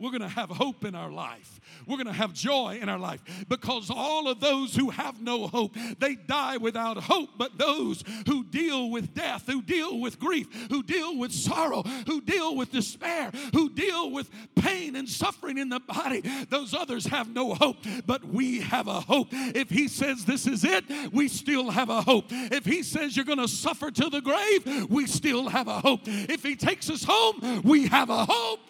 we're 0.00 0.10
going 0.10 0.22
to 0.22 0.28
have 0.28 0.50
hope 0.50 0.84
in 0.84 0.94
our 0.94 1.10
life. 1.10 1.60
We're 1.86 1.96
going 1.96 2.06
to 2.06 2.12
have 2.12 2.32
joy 2.32 2.78
in 2.80 2.88
our 2.88 2.98
life 2.98 3.20
because 3.48 3.90
all 3.90 4.28
of 4.28 4.40
those 4.40 4.74
who 4.74 4.90
have 4.90 5.20
no 5.20 5.46
hope, 5.46 5.76
they 5.98 6.14
die 6.14 6.56
without 6.56 6.96
hope. 6.96 7.30
But 7.36 7.58
those 7.58 8.02
who 8.26 8.44
deal 8.44 8.90
with 8.90 9.14
death, 9.14 9.44
who 9.46 9.62
deal 9.62 10.00
with 10.00 10.18
grief, 10.18 10.48
who 10.70 10.82
deal 10.82 11.16
with 11.18 11.32
sorrow, 11.32 11.82
who 12.06 12.20
deal 12.20 12.56
with 12.56 12.72
despair, 12.72 13.30
who 13.52 13.68
deal 13.70 14.10
with 14.10 14.30
pain 14.56 14.96
and 14.96 15.08
suffering 15.08 15.58
in 15.58 15.68
the 15.68 15.80
body, 15.80 16.22
those 16.48 16.74
others 16.74 17.06
have 17.06 17.32
no 17.32 17.54
hope. 17.54 17.76
But 18.06 18.24
we 18.24 18.60
have 18.60 18.88
a 18.88 19.00
hope. 19.00 19.28
If 19.32 19.70
He 19.70 19.88
says 19.88 20.24
this 20.24 20.46
is 20.46 20.64
it, 20.64 20.84
we 21.12 21.28
still 21.28 21.70
have 21.70 21.90
a 21.90 22.02
hope. 22.02 22.26
If 22.30 22.64
He 22.64 22.82
says 22.82 23.16
you're 23.16 23.26
going 23.26 23.38
to 23.38 23.48
suffer 23.48 23.90
to 23.90 24.08
the 24.08 24.20
grave, 24.20 24.90
we 24.90 25.06
still 25.06 25.48
have 25.48 25.68
a 25.68 25.80
hope. 25.80 26.00
If 26.04 26.42
He 26.42 26.56
takes 26.56 26.88
us 26.88 27.04
home, 27.04 27.62
we 27.64 27.88
have 27.88 28.08
a 28.10 28.24
hope. 28.24 28.60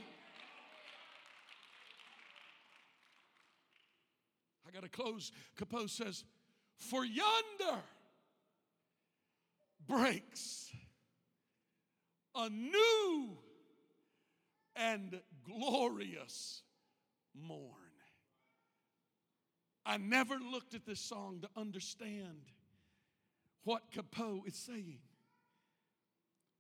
Got 4.80 4.92
to 4.92 5.02
close. 5.02 5.32
Cappeau 5.58 5.90
says, 5.90 6.24
For 6.78 7.04
yonder 7.04 7.82
breaks 9.86 10.70
a 12.34 12.48
new 12.48 13.36
and 14.76 15.20
glorious 15.44 16.62
morn. 17.34 17.74
I 19.84 19.98
never 19.98 20.36
looked 20.36 20.74
at 20.74 20.86
this 20.86 21.00
song 21.00 21.40
to 21.42 21.60
understand 21.60 22.40
what 23.64 23.92
Cappeau 23.92 24.46
is 24.46 24.54
saying. 24.54 25.00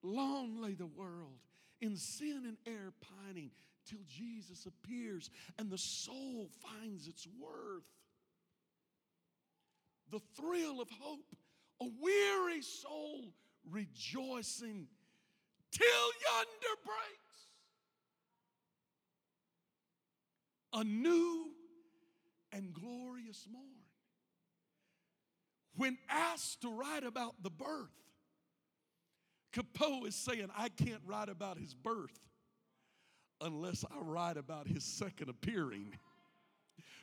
Long 0.02 0.60
lay 0.60 0.74
the 0.74 0.86
world 0.86 1.38
in 1.80 1.96
sin 1.96 2.42
and 2.46 2.56
error 2.66 2.92
pining 3.00 3.50
till 3.86 4.00
Jesus 4.06 4.66
appears 4.66 5.30
and 5.58 5.70
the 5.70 5.78
soul 5.78 6.50
finds 6.60 7.08
its 7.08 7.26
worth 7.40 7.84
the 10.10 10.20
thrill 10.36 10.80
of 10.80 10.88
hope, 10.90 11.36
a 11.80 11.86
weary 12.00 12.62
soul 12.62 13.32
rejoicing 13.70 14.86
till 15.72 16.10
yonder 16.28 16.80
breaks. 16.84 17.30
A 20.72 20.84
new 20.84 21.50
and 22.52 22.72
glorious 22.72 23.46
morn. 23.50 23.64
When 25.76 25.98
asked 26.08 26.62
to 26.62 26.68
write 26.68 27.04
about 27.04 27.42
the 27.42 27.50
birth, 27.50 27.90
Cappeau 29.52 30.06
is 30.06 30.14
saying, 30.14 30.48
I 30.56 30.68
can't 30.68 31.02
write 31.06 31.28
about 31.28 31.58
his 31.58 31.74
birth 31.74 32.18
unless 33.40 33.84
I 33.90 33.98
write 34.00 34.36
about 34.36 34.68
his 34.68 34.84
second 34.84 35.28
appearing. 35.28 35.94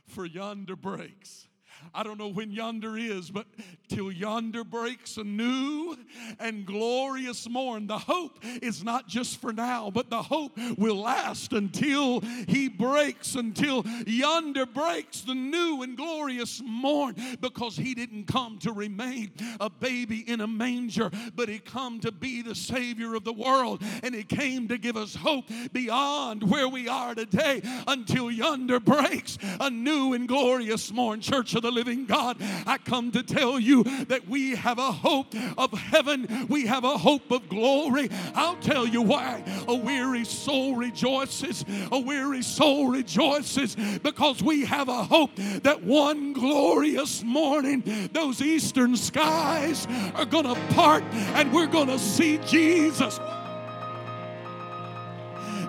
For 0.05 0.25
yonder 0.25 0.75
breaks 0.77 1.47
I 1.93 2.03
don't 2.03 2.17
know 2.17 2.27
when 2.27 2.51
yonder 2.51 2.97
is, 2.97 3.29
but 3.29 3.47
till 3.87 4.11
yonder 4.11 4.63
breaks 4.63 5.17
a 5.17 5.23
new 5.23 5.95
and 6.39 6.65
glorious 6.65 7.47
morn. 7.49 7.87
The 7.87 7.97
hope 7.97 8.39
is 8.61 8.83
not 8.83 9.07
just 9.07 9.39
for 9.39 9.53
now, 9.53 9.89
but 9.89 10.09
the 10.09 10.21
hope 10.21 10.57
will 10.77 10.97
last 10.97 11.53
until 11.53 12.21
he 12.47 12.67
breaks, 12.67 13.35
until 13.35 13.85
yonder 14.05 14.65
breaks 14.65 15.21
the 15.21 15.35
new 15.35 15.81
and 15.81 15.95
glorious 15.97 16.61
morn, 16.63 17.15
because 17.41 17.77
he 17.77 17.93
didn't 17.93 18.25
come 18.25 18.57
to 18.59 18.71
remain 18.71 19.31
a 19.59 19.69
baby 19.69 20.19
in 20.29 20.41
a 20.41 20.47
manger, 20.47 21.09
but 21.35 21.49
he 21.49 21.59
come 21.59 21.99
to 22.01 22.11
be 22.11 22.41
the 22.41 22.55
Savior 22.55 23.15
of 23.15 23.23
the 23.23 23.33
world, 23.33 23.81
and 24.03 24.13
he 24.13 24.23
came 24.23 24.67
to 24.67 24.77
give 24.77 24.97
us 24.97 25.15
hope 25.15 25.45
beyond 25.73 26.43
where 26.43 26.67
we 26.67 26.87
are 26.87 27.15
today 27.15 27.61
until 27.87 28.29
yonder 28.29 28.79
breaks 28.79 29.37
a 29.59 29.69
new 29.69 30.13
and 30.13 30.27
glorious 30.27 30.91
morn. 30.91 31.21
Church 31.21 31.55
of 31.57 31.63
the 31.63 31.71
living 31.71 32.05
God. 32.05 32.37
I 32.65 32.77
come 32.77 33.11
to 33.11 33.23
tell 33.23 33.59
you 33.59 33.83
that 34.05 34.27
we 34.27 34.55
have 34.55 34.79
a 34.79 34.91
hope 34.91 35.33
of 35.57 35.71
heaven, 35.73 36.47
we 36.49 36.65
have 36.67 36.83
a 36.83 36.97
hope 36.97 37.31
of 37.31 37.49
glory. 37.49 38.09
I'll 38.33 38.57
tell 38.57 38.87
you 38.87 39.01
why. 39.01 39.43
A 39.67 39.75
weary 39.75 40.23
soul 40.23 40.75
rejoices, 40.75 41.65
a 41.91 41.99
weary 41.99 42.41
soul 42.41 42.87
rejoices 42.87 43.75
because 44.01 44.41
we 44.41 44.65
have 44.65 44.87
a 44.87 45.03
hope 45.03 45.35
that 45.35 45.83
one 45.83 46.33
glorious 46.33 47.23
morning 47.23 47.83
those 48.13 48.41
eastern 48.41 48.95
skies 48.95 49.87
are 50.15 50.25
going 50.25 50.45
to 50.45 50.55
part 50.73 51.03
and 51.33 51.51
we're 51.51 51.67
going 51.67 51.87
to 51.87 51.99
see 51.99 52.37
Jesus 52.39 53.19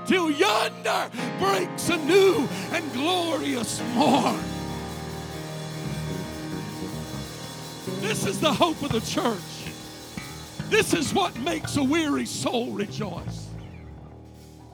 till 0.07 0.31
yonder 0.31 1.11
breaks 1.39 1.91
a 1.91 1.97
new 1.99 2.49
and 2.73 2.93
glorious 2.95 3.83
morn. 3.95 4.58
This 8.09 8.25
is 8.25 8.41
the 8.41 8.51
hope 8.51 8.83
of 8.83 8.91
the 8.91 9.03
church. 9.03 9.39
This 10.71 10.95
is 10.95 11.13
what 11.13 11.39
makes 11.41 11.77
a 11.77 11.85
weary 11.85 12.25
soul 12.25 12.71
rejoice. 12.71 13.49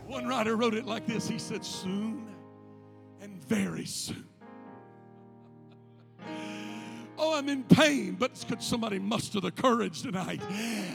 One 0.07 0.29
writer 0.29 0.55
wrote 0.55 0.73
it 0.73 0.87
like 0.87 1.05
this 1.09 1.27
He 1.27 1.41
said, 1.41 1.65
Soon 1.65 2.29
and 3.21 3.45
very 3.49 3.87
soon. 3.87 4.29
Oh, 7.19 7.37
I'm 7.37 7.49
in 7.49 7.65
pain, 7.65 8.15
but 8.15 8.43
could 8.47 8.63
somebody 8.63 9.01
muster 9.01 9.41
the 9.41 9.51
courage 9.51 10.03
tonight 10.03 10.41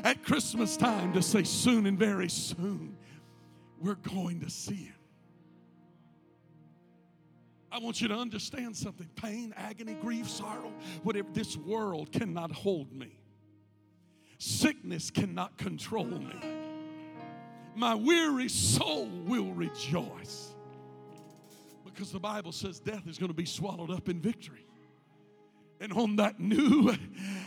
at 0.05 0.23
Christmas 0.23 0.77
time 0.77 1.11
to 1.15 1.21
say, 1.21 1.43
Soon 1.43 1.87
and 1.87 1.99
very 1.99 2.29
soon, 2.29 2.95
we're 3.81 3.95
going 3.95 4.39
to 4.39 4.49
see 4.49 4.85
Him? 4.85 4.98
I 7.71 7.79
want 7.79 8.01
you 8.01 8.07
to 8.07 8.15
understand 8.15 8.75
something 8.75 9.07
pain, 9.15 9.53
agony, 9.55 9.93
grief, 9.93 10.29
sorrow, 10.29 10.73
whatever, 11.03 11.27
this 11.33 11.55
world 11.55 12.11
cannot 12.11 12.51
hold 12.51 12.91
me. 12.91 13.19
Sickness 14.39 15.11
cannot 15.11 15.57
control 15.57 16.05
me. 16.05 16.35
My 17.75 17.95
weary 17.95 18.49
soul 18.49 19.07
will 19.25 19.53
rejoice 19.53 20.53
because 21.85 22.11
the 22.11 22.19
Bible 22.19 22.51
says 22.51 22.79
death 22.79 23.07
is 23.07 23.17
going 23.17 23.29
to 23.29 23.37
be 23.37 23.45
swallowed 23.45 23.91
up 23.91 24.09
in 24.09 24.19
victory. 24.19 24.65
And 25.79 25.93
on 25.93 26.15
that 26.17 26.39
new 26.39 26.95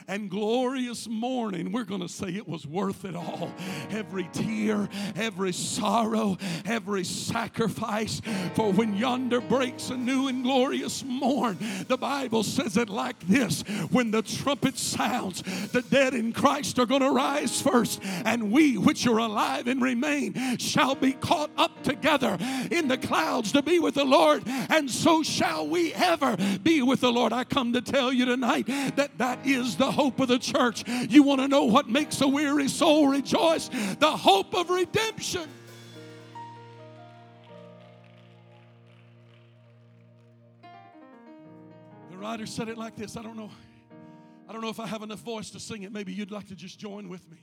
and 0.08 0.30
glorious 0.30 1.08
morning, 1.08 1.72
we're 1.72 1.84
going 1.84 2.00
to 2.00 2.08
say 2.08 2.28
it 2.28 2.48
was 2.48 2.66
worth 2.66 3.04
it 3.04 3.14
all. 3.14 3.52
Every 3.90 4.28
tear, 4.32 4.88
every 5.16 5.52
sorrow, 5.52 6.38
every 6.64 7.04
sacrifice. 7.04 8.20
For 8.54 8.72
when 8.72 8.96
yonder 8.96 9.40
breaks 9.40 9.90
a 9.90 9.96
new 9.96 10.28
and 10.28 10.42
glorious 10.42 11.04
morn, 11.04 11.58
the 11.88 11.96
Bible 11.96 12.42
says 12.42 12.76
it 12.76 12.88
like 12.88 13.18
this 13.26 13.62
when 13.90 14.10
the 14.10 14.22
trumpet 14.22 14.78
sounds, 14.78 15.42
the 15.68 15.82
dead 15.82 16.14
in 16.14 16.32
Christ 16.32 16.78
are 16.78 16.86
going 16.86 17.02
to 17.02 17.10
rise 17.10 17.60
first, 17.60 18.00
and 18.24 18.50
we 18.50 18.76
which 18.78 19.06
are 19.06 19.18
alive 19.18 19.66
and 19.66 19.82
remain 19.82 20.58
shall 20.58 20.94
be 20.94 21.12
caught 21.12 21.50
up 21.56 21.82
together 21.82 22.36
in 22.70 22.88
the 22.88 22.98
clouds 22.98 23.52
to 23.52 23.62
be 23.62 23.78
with 23.78 23.94
the 23.94 24.04
Lord, 24.04 24.42
and 24.46 24.90
so 24.90 25.22
shall 25.22 25.66
we 25.66 25.92
ever 25.94 26.36
be 26.62 26.82
with 26.82 27.00
the 27.00 27.12
Lord. 27.12 27.32
I 27.32 27.44
come 27.44 27.72
to 27.74 27.80
tell 27.80 28.12
you 28.12 28.24
tonight 28.24 28.66
that 28.96 29.18
that 29.18 29.46
is 29.46 29.76
the 29.76 29.91
hope 29.92 30.18
of 30.20 30.28
the 30.28 30.38
church. 30.38 30.84
You 31.08 31.22
want 31.22 31.40
to 31.40 31.48
know 31.48 31.64
what 31.64 31.88
makes 31.88 32.20
a 32.20 32.28
weary 32.28 32.68
soul 32.68 33.08
rejoice? 33.08 33.68
The 33.98 34.10
hope 34.10 34.54
of 34.54 34.70
redemption. 34.70 35.48
The 42.10 42.16
writer 42.16 42.46
said 42.46 42.68
it 42.68 42.78
like 42.78 42.96
this. 42.96 43.16
I 43.16 43.22
don't 43.22 43.36
know. 43.36 43.50
I 44.48 44.52
don't 44.52 44.62
know 44.62 44.70
if 44.70 44.80
I 44.80 44.86
have 44.86 45.02
enough 45.02 45.20
voice 45.20 45.50
to 45.50 45.60
sing 45.60 45.82
it. 45.84 45.92
Maybe 45.92 46.12
you'd 46.12 46.30
like 46.30 46.48
to 46.48 46.54
just 46.54 46.78
join 46.78 47.08
with 47.08 47.30
me. 47.30 47.38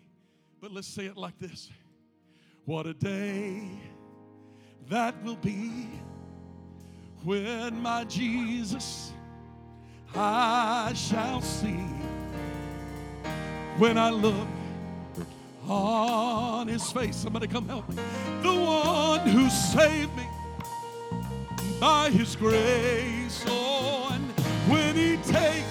But 0.61 0.71
let's 0.71 0.87
say 0.87 1.05
it 1.05 1.15
like 1.15 1.39
this. 1.39 1.69
What 2.65 2.85
a 2.85 2.93
day 2.93 3.67
that 4.89 5.23
will 5.23 5.37
be 5.37 5.89
when 7.23 7.81
my 7.81 8.03
Jesus 8.05 9.11
I 10.15 10.91
shall 10.95 11.41
see 11.41 11.85
when 13.79 13.97
I 13.97 14.09
look 14.09 14.47
on 15.67 16.67
his 16.67 16.91
face. 16.91 17.15
Somebody 17.15 17.47
come 17.47 17.67
help 17.67 17.87
me. 17.87 17.95
The 18.43 18.53
one 18.53 19.21
who 19.21 19.49
saved 19.49 20.15
me 20.17 20.27
by 21.79 22.09
his 22.09 22.35
grace. 22.35 23.43
Oh, 23.47 24.09
and 24.11 24.29
when 24.69 24.95
he 24.95 25.15
takes 25.17 25.65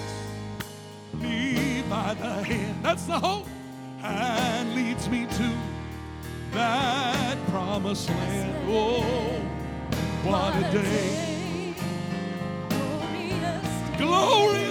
me 1.13 1.83
by 1.87 2.15
the 2.15 2.43
hand, 2.43 2.83
that's 2.83 3.05
the 3.05 3.19
hope, 3.19 3.47
and 4.01 4.73
leads 4.73 5.07
me 5.07 5.27
to 5.27 5.51
that 6.53 7.37
promised 7.49 8.09
land. 8.09 8.55
Oh, 8.67 9.03
what 10.23 10.55
a 10.55 10.71
day. 10.71 11.25
Glorious 13.97 14.68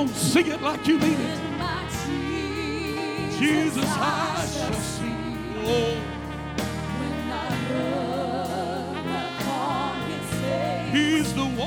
on, 0.00 0.08
sing 0.08 0.46
it 0.46 0.62
like 0.62 0.86
you 0.86 0.98
mean 0.98 1.20
it. 1.20 1.38
Jesus, 3.38 3.84
I 3.86 4.46
shall 4.52 4.72
see. 4.72 5.12
Oh, 5.64 5.96
he's 10.92 11.34
the 11.34 11.44
one. 11.44 11.60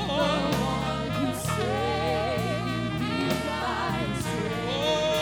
Oh, 4.66 5.14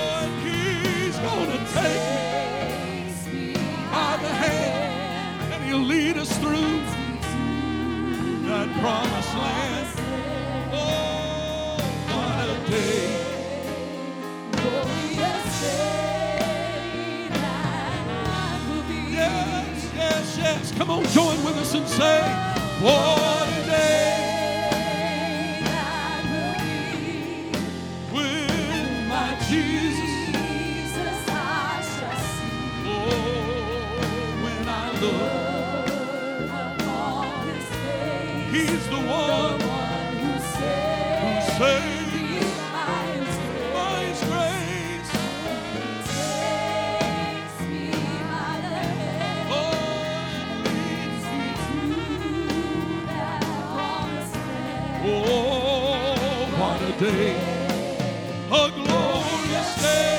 Come 20.83 20.91
on, 20.91 21.05
join 21.11 21.45
with 21.45 21.57
us 21.59 21.75
and 21.75 21.87
say, 21.87 22.23
What 22.81 23.42
What 56.59 56.83
a 56.83 56.93
day. 57.01 57.37
A 58.51 58.71
glorious 58.71 59.83
day. 59.83 60.12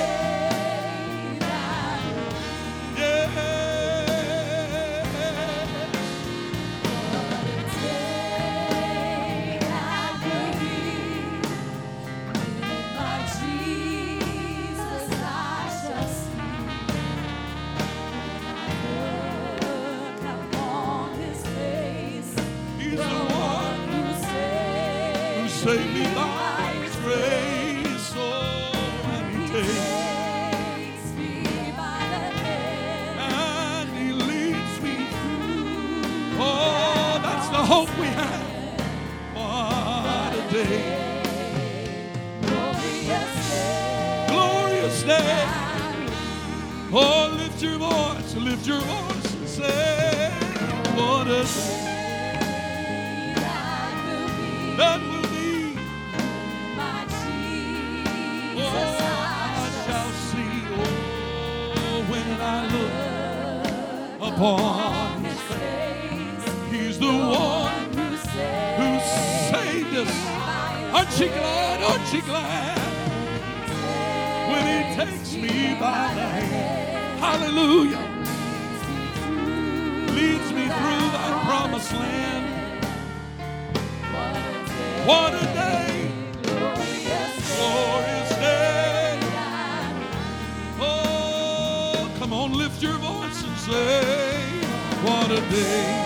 Day. 95.53 96.02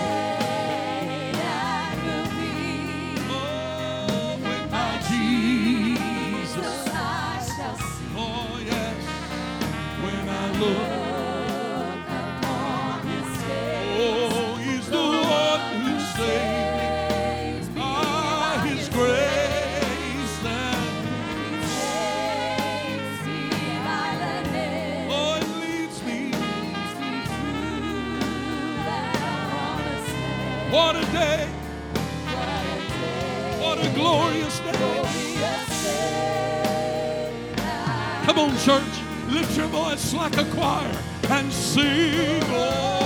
Like 40.14 40.36
a 40.38 40.44
choir 40.54 40.90
and 41.28 41.52
sing. 41.52 42.42
Oh, 42.46 42.97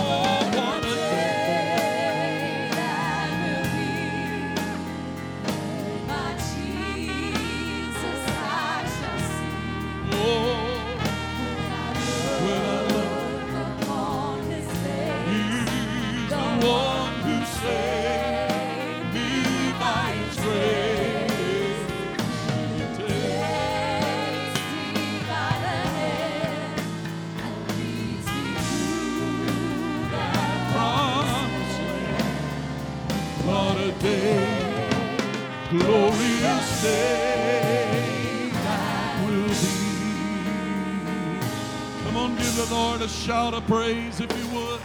Come 42.13 42.33
on, 42.33 42.37
give 42.37 42.69
the 42.69 42.75
Lord 42.75 43.01
a 43.01 43.09
shout 43.09 43.55
of 43.55 43.67
praise 43.67 44.21
if 44.21 44.31
you 44.37 44.47
would. 44.49 44.81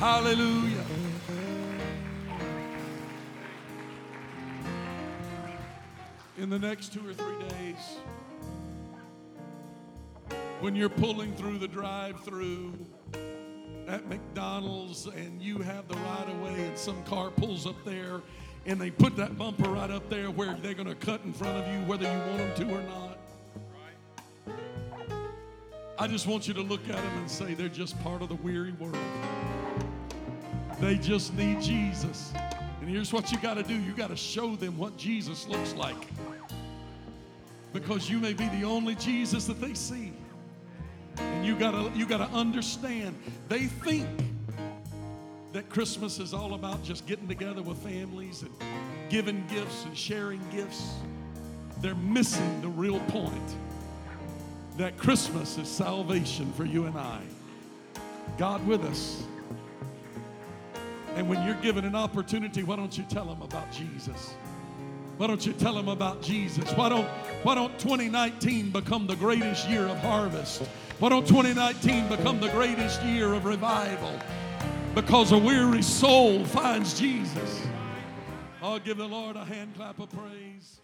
Hallelujah. 0.00 0.84
In 6.36 6.50
the 6.50 6.58
next 6.58 6.92
two 6.92 7.08
or 7.08 7.14
three 7.14 7.48
days, 7.48 7.98
when 10.58 10.74
you're 10.74 10.88
pulling 10.88 11.32
through 11.36 11.58
the 11.58 11.68
drive 11.68 12.24
through 12.24 12.74
at 13.86 14.04
McDonald's 14.08 15.06
and 15.06 15.40
you 15.40 15.58
have 15.58 15.86
the 15.86 15.94
right 15.94 16.26
of 16.28 16.42
way 16.42 16.66
and 16.66 16.76
some 16.76 17.00
car 17.04 17.30
pulls 17.30 17.68
up 17.68 17.84
there 17.84 18.20
and 18.66 18.80
they 18.80 18.90
put 18.90 19.14
that 19.14 19.38
bumper 19.38 19.70
right 19.70 19.92
up 19.92 20.10
there 20.10 20.32
where 20.32 20.54
they're 20.60 20.74
going 20.74 20.88
to 20.88 20.96
cut 20.96 21.22
in 21.22 21.32
front 21.32 21.56
of 21.56 21.72
you 21.72 21.78
whether 21.86 22.02
you 22.02 22.18
want 22.18 22.38
them 22.38 22.54
to 22.56 22.74
or 22.74 22.82
not. 22.82 23.07
I 26.00 26.06
just 26.06 26.28
want 26.28 26.46
you 26.46 26.54
to 26.54 26.62
look 26.62 26.88
at 26.88 26.94
them 26.94 27.18
and 27.18 27.28
say 27.28 27.54
they're 27.54 27.68
just 27.68 28.00
part 28.04 28.22
of 28.22 28.28
the 28.28 28.36
weary 28.36 28.70
world. 28.78 28.96
They 30.80 30.94
just 30.94 31.34
need 31.34 31.60
Jesus. 31.60 32.32
And 32.80 32.88
here's 32.88 33.12
what 33.12 33.32
you 33.32 33.38
got 33.38 33.54
to 33.54 33.64
do 33.64 33.74
you 33.74 33.92
got 33.94 34.10
to 34.10 34.16
show 34.16 34.54
them 34.54 34.78
what 34.78 34.96
Jesus 34.96 35.48
looks 35.48 35.74
like. 35.74 35.96
Because 37.72 38.08
you 38.08 38.20
may 38.20 38.32
be 38.32 38.46
the 38.48 38.62
only 38.62 38.94
Jesus 38.94 39.46
that 39.46 39.60
they 39.60 39.74
see. 39.74 40.12
And 41.16 41.44
you 41.44 41.58
gotta 41.58 41.90
you 41.96 42.06
gotta 42.06 42.28
understand, 42.32 43.18
they 43.48 43.64
think 43.64 44.06
that 45.52 45.68
Christmas 45.68 46.20
is 46.20 46.32
all 46.32 46.54
about 46.54 46.84
just 46.84 47.06
getting 47.06 47.26
together 47.26 47.60
with 47.60 47.76
families 47.78 48.42
and 48.42 48.52
giving 49.10 49.44
gifts 49.48 49.84
and 49.84 49.98
sharing 49.98 50.40
gifts. 50.50 50.92
They're 51.80 51.96
missing 51.96 52.60
the 52.60 52.68
real 52.68 53.00
point 53.08 53.56
that 54.78 54.96
Christmas 54.96 55.58
is 55.58 55.68
salvation 55.68 56.52
for 56.52 56.64
you 56.64 56.86
and 56.86 56.96
I. 56.96 57.20
God 58.38 58.64
with 58.66 58.84
us. 58.84 59.24
And 61.16 61.28
when 61.28 61.44
you're 61.44 61.56
given 61.56 61.84
an 61.84 61.96
opportunity, 61.96 62.62
why 62.62 62.76
don't 62.76 62.96
you 62.96 63.04
tell 63.08 63.24
them 63.24 63.42
about 63.42 63.72
Jesus? 63.72 64.34
Why 65.16 65.26
don't 65.26 65.44
you 65.44 65.52
tell 65.52 65.74
them 65.74 65.88
about 65.88 66.22
Jesus? 66.22 66.70
Why 66.74 66.88
don't, 66.88 67.08
why 67.42 67.56
don't 67.56 67.76
2019 67.80 68.70
become 68.70 69.08
the 69.08 69.16
greatest 69.16 69.68
year 69.68 69.88
of 69.88 69.98
harvest? 69.98 70.62
Why 71.00 71.08
don't 71.08 71.26
2019 71.26 72.08
become 72.08 72.38
the 72.38 72.50
greatest 72.50 73.02
year 73.02 73.34
of 73.34 73.44
revival? 73.46 74.16
Because 74.94 75.32
a 75.32 75.38
weary 75.38 75.82
soul 75.82 76.44
finds 76.44 76.98
Jesus. 76.98 77.66
I'll 78.62 78.78
give 78.78 78.96
the 78.96 79.08
Lord 79.08 79.34
a 79.34 79.44
hand 79.44 79.74
clap 79.74 79.98
of 79.98 80.08
praise. 80.10 80.80